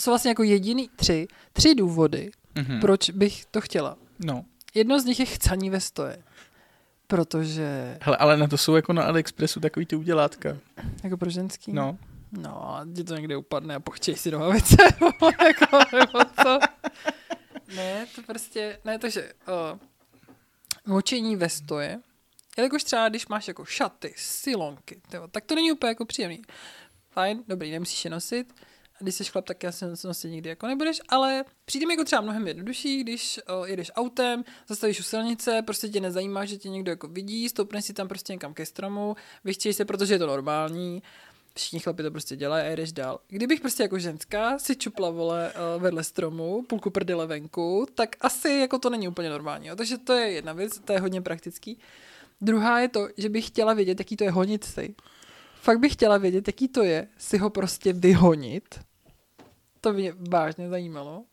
[0.00, 2.80] jsou vlastně jako jediný tři, tři důvody, Mhm.
[2.80, 3.96] proč bych to chtěla.
[4.24, 4.44] No.
[4.74, 6.18] Jedno z nich je chcaní ve stoje.
[7.06, 10.56] Protože, Hele, ale na to jsou jako na AliExpressu takový ty udělátka.
[11.04, 11.98] jako pro ženský, No.
[12.32, 14.76] No ti to někde upadne a pochčej si do hlavice,
[15.46, 16.58] jako, nebo co.
[17.76, 19.32] Ne, to prostě, ne, takže
[19.72, 19.78] uh,
[20.86, 22.00] močení ve stoje,
[22.56, 26.42] jelikož třeba když máš jako šaty, silonky, tyjo, tak to není úplně jako příjemný.
[27.10, 28.54] Fajn, dobrý, nemusíš je nosit,
[29.00, 32.04] a když jsi chlap, tak já se nosit nikdy jako nebudeš, ale přijde mi jako
[32.04, 36.68] třeba mnohem jednodušší, když o, jedeš autem, zastavíš u silnice, prostě tě nezajímá, že tě
[36.68, 40.26] někdo jako vidí, stoupneš si tam prostě někam ke stromu, vychčej se, protože je to
[40.26, 41.02] normální,
[41.56, 43.20] všichni chlapi to prostě dělají a jedeš dál.
[43.28, 48.48] Kdybych prostě jako ženská si čupla vole eh, vedle stromu, půlku prdele venku, tak asi
[48.48, 49.66] jako to není úplně normální.
[49.66, 49.76] Jo?
[49.76, 51.78] Takže to je jedna věc, to je hodně praktický.
[52.40, 54.94] Druhá je to, že bych chtěla vědět, jaký to je honit si.
[55.60, 58.80] Fakt bych chtěla vědět, jaký to je si ho prostě vyhonit.
[59.80, 61.24] To mě vážně zajímalo.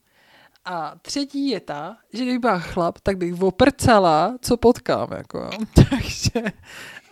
[0.66, 5.12] A třetí je ta, že kdybych byla chlap, tak bych oprcala, co potkám.
[5.12, 5.50] Jako.
[5.90, 6.52] Takže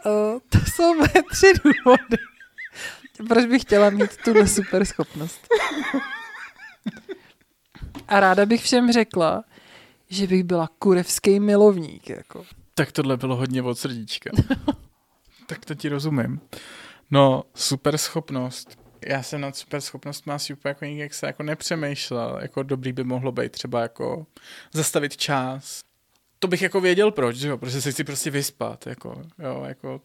[0.06, 2.31] uh, to jsou moje tři důvody.
[3.28, 5.48] Proč bych chtěla mít tuhle super schopnost?
[8.08, 9.44] A ráda bych všem řekla,
[10.10, 12.10] že bych byla kurevský milovník.
[12.10, 12.46] Jako.
[12.74, 14.30] Tak tohle bylo hodně od srdíčka.
[15.48, 16.40] tak to ti rozumím.
[17.12, 18.82] No, super schopnost.
[19.08, 22.40] Já jsem nad super schopnostmi asi úplně jako nikdy se jako nepřemýšlel.
[22.42, 24.26] Jako dobrý by mohlo být třeba jako
[24.74, 25.80] zastavit čas.
[26.40, 27.58] To bych jako věděl proč, že jo?
[27.58, 30.02] Protože se chci prostě vyspat, jako, jo, jako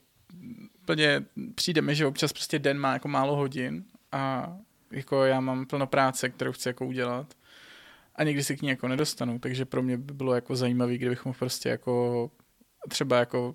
[0.86, 1.24] úplně
[1.54, 4.52] přijde mi, že občas prostě den má jako málo hodin a
[4.90, 7.34] jako já mám plno práce, kterou chci jako udělat
[8.14, 11.24] a někdy si k ní jako nedostanu, takže pro mě by bylo jako zajímavý, kdybych
[11.24, 12.30] mohl prostě jako
[12.88, 13.54] třeba jako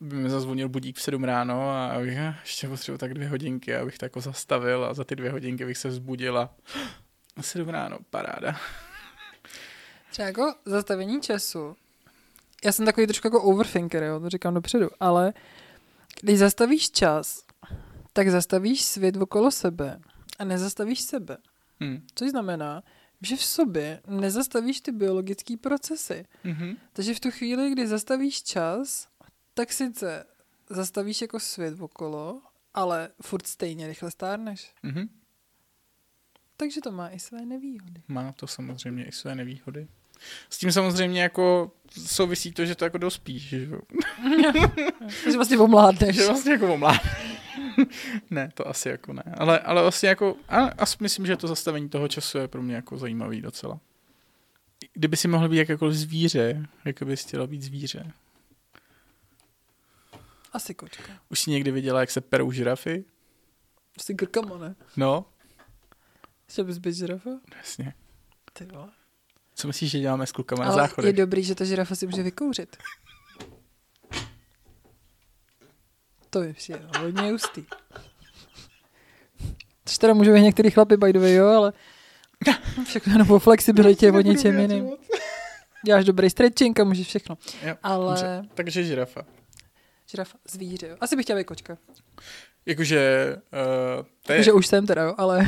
[0.00, 3.76] by mi zazvonil budík v 7 ráno a abych "Ah, ještě potřeboval tak dvě hodinky,
[3.76, 6.50] abych to jako zastavil a za ty dvě hodinky bych se vzbudil a
[7.40, 8.56] 7 ráno, paráda.
[10.10, 11.76] Třeba jako zastavení času.
[12.64, 15.32] Já jsem takový trošku jako overthinker, jo, to říkám dopředu, ale
[16.20, 17.44] když zastavíš čas,
[18.12, 20.00] tak zastavíš svět okolo sebe
[20.38, 21.38] a nezastavíš sebe.
[21.80, 22.06] Hm.
[22.14, 22.82] Což znamená,
[23.22, 26.24] že v sobě nezastavíš ty biologické procesy.
[26.44, 26.76] Mhm.
[26.92, 29.08] Takže v tu chvíli, kdy zastavíš čas,
[29.54, 30.24] tak sice
[30.70, 32.42] zastavíš jako svět okolo,
[32.74, 34.74] ale furt stejně rychle stárneš.
[34.82, 35.08] Mhm.
[36.56, 38.02] Takže to má i své nevýhody.
[38.08, 39.88] Má to samozřejmě i své nevýhody.
[40.50, 41.72] S tím samozřejmě jako
[42.06, 43.80] souvisí to, že to jako dospíš, že jo.
[45.24, 46.16] Takže vlastně omládneš.
[46.16, 46.80] Že vlastně jako
[48.30, 49.22] ne, to asi jako ne.
[49.38, 52.74] Ale, ale vlastně jako, a, asi myslím, že to zastavení toho času je pro mě
[52.74, 53.80] jako zajímavý docela.
[54.92, 58.12] Kdyby si mohl být jakékoliv zvíře, jak bys chtěla být zvíře?
[60.52, 61.12] Asi kočka.
[61.28, 63.04] Už jsi někdy viděla, jak se perou žirafy?
[63.92, 64.74] Prostě grkama, ne?
[64.96, 65.26] No,
[66.48, 67.30] Chtěl bys být žirafa?
[67.56, 67.94] jasně.
[68.52, 68.88] Ty vole.
[69.58, 71.16] Co myslíš, že děláme s klukama na Ale je záchodech?
[71.16, 72.76] dobrý, že ta žirafa si může vykouřit.
[76.30, 77.64] To je přijde hodně hustý.
[79.84, 81.72] Což teda můžou i některý chlapy, by the way, jo, ale
[82.84, 84.90] všechno jenom o flexibilitě, o něčem jiným.
[85.86, 87.38] Děláš dobrý stretching a můžeš všechno.
[87.62, 88.42] Jo, Ale dobře.
[88.54, 89.22] Takže žirafa.
[90.10, 90.96] žirafa, zvíře, jo.
[91.00, 91.78] Asi bych chtěla být kočka.
[92.66, 94.38] Jakože, uh, to je...
[94.38, 95.46] Takže už jsem teda, jo, ale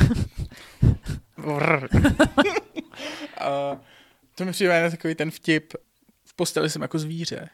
[1.36, 1.88] Vrr.
[4.38, 5.72] to mi přijde na takový ten vtip.
[6.24, 7.48] V posteli jsem jako zvíře.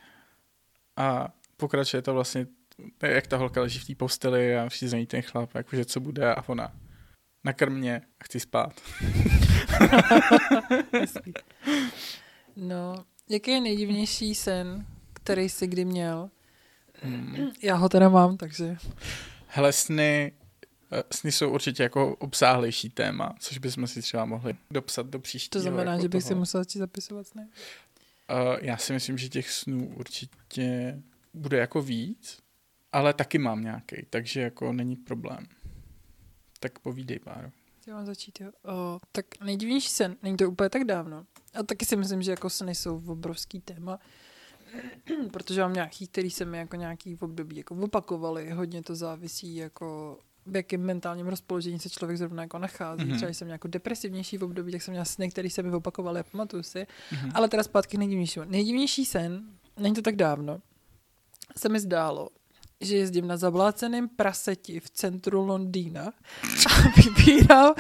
[0.97, 2.47] A pokračuje to vlastně,
[3.03, 6.49] jak ta holka leží v té posteli a všichni ten chlap, jakože co bude a
[6.49, 6.73] ona
[7.45, 8.73] nakrm mě a chci spát.
[12.57, 16.31] no, jaký je nejdivnější sen, který jsi kdy měl?
[17.03, 17.51] Hmm.
[17.63, 18.77] Já ho teda mám, takže
[19.47, 20.33] Hele, sny,
[21.13, 25.61] sny jsou určitě jako obsáhlejší téma, což bychom si třeba mohli dopsat do příštího.
[25.61, 26.29] to znamená, jako že bych toho.
[26.29, 27.43] si musel začít zapisovat sny.
[27.43, 30.99] Uh, já si myslím, že těch snů určitě
[31.35, 32.39] bude jako víc,
[32.93, 35.47] ale taky mám nějaký, takže jako není problém.
[36.61, 37.51] Tak povídej, Báro.
[37.87, 38.51] Já mám začít, jo.
[38.65, 41.27] O, tak nejdivnější sen, není to úplně tak dávno.
[41.55, 43.99] A taky si myslím, že jako sny jsou obrovský téma,
[45.33, 48.51] protože mám nějaký, který se mi jako nějaký v období jako opakovaly.
[48.51, 53.05] Hodně to závisí jako v jakém mentálním rozpoložení se člověk zrovna jako nachází.
[53.05, 53.17] Mm-hmm.
[53.17, 56.23] Třeba jsem jako depresivnější v období, tak jsem měla sny, které se mi opakovaly a
[56.23, 56.79] pamatuju si.
[56.79, 57.31] Mm-hmm.
[57.35, 58.41] Ale teda zpátky nejdivnější.
[58.47, 59.43] Nejdivnější sen,
[59.79, 60.61] není to tak dávno,
[61.57, 62.29] se mi zdálo,
[62.81, 66.13] že jezdím na zabláceném praseti v centru Londýna
[66.71, 67.75] a vybírám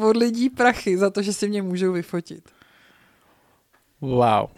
[0.00, 2.48] od lidí prachy za to, že si mě můžou vyfotit.
[4.00, 4.48] Wow.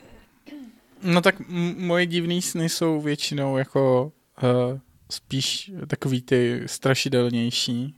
[1.02, 4.78] No tak m- moje divný sny jsou většinou jako uh,
[5.12, 7.96] spíš takový ty strašidelnější,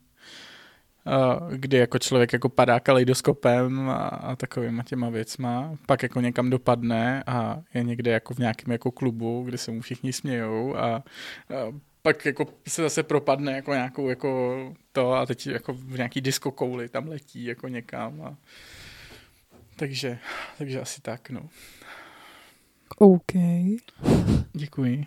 [1.51, 7.23] kdy jako člověk jako padá kaleidoskopem a, a takovýma těma věcma, pak jako někam dopadne
[7.27, 11.03] a je někde jako v nějakém jako klubu, kde se mu všichni smějou a, a
[12.03, 14.59] pak jako se zase propadne jako nějakou jako
[14.93, 18.37] to a teď jako v nějaký disco kouli tam letí jako někam a
[19.77, 20.19] takže,
[20.59, 21.49] takže asi tak, no.
[22.99, 23.33] OK.
[24.53, 25.07] Děkuji.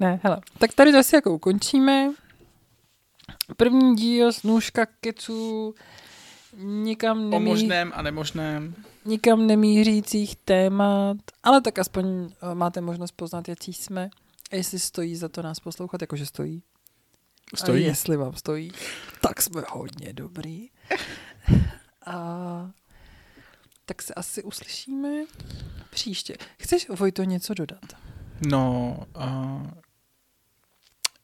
[0.00, 2.10] Ne, hele, tak tady zase jako ukončíme.
[3.56, 5.74] První díl z nůžka keců
[6.56, 8.74] nikam O nemí, možném a nemožném.
[9.04, 14.10] nikam nemířících témat, ale tak aspoň uh, máte možnost poznat, jaký jsme
[14.52, 16.62] a jestli stojí za to nás poslouchat, jakože stojí.
[17.54, 17.84] Stojí.
[17.84, 18.72] A jestli vám stojí,
[19.20, 20.68] tak jsme hodně dobrý.
[22.06, 22.70] A
[23.86, 25.08] tak se asi uslyšíme
[25.90, 26.36] příště.
[26.58, 27.84] Chceš, Vojto, něco dodat?
[28.50, 29.70] No, uh,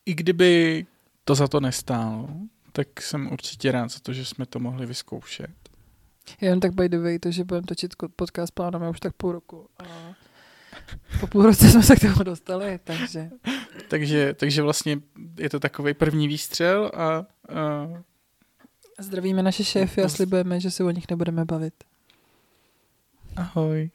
[0.06, 0.86] i kdyby
[1.24, 2.28] to za to nestálo,
[2.72, 5.50] tak jsem určitě rád za to, že jsme to mohli vyzkoušet.
[6.40, 9.68] Jen tak by the way, to, že budeme točit podcast plánujeme už tak půl roku.
[9.78, 9.84] A
[11.20, 13.30] po půl roce jsme se k tomu dostali, takže
[13.88, 15.00] Takže, takže vlastně
[15.38, 17.98] je to takový první výstřel a uh,
[18.98, 21.74] zdravíme naše šéfy a slibujeme, že se o nich nebudeme bavit.
[23.36, 23.90] ahoj.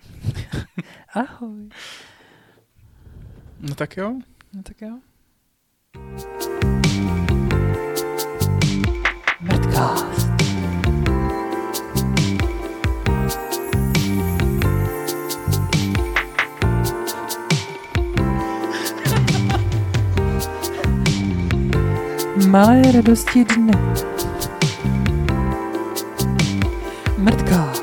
[1.13, 1.69] Ahoj.
[3.59, 4.19] No tak jo.
[4.53, 4.99] No tak jo.
[22.49, 23.73] Malé radosti dne.
[27.17, 27.78] Mrtkást.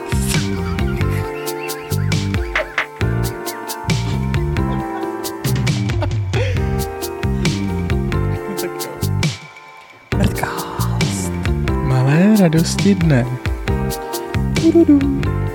[12.46, 13.26] Radosti dne.
[14.54, 15.45] Tududum.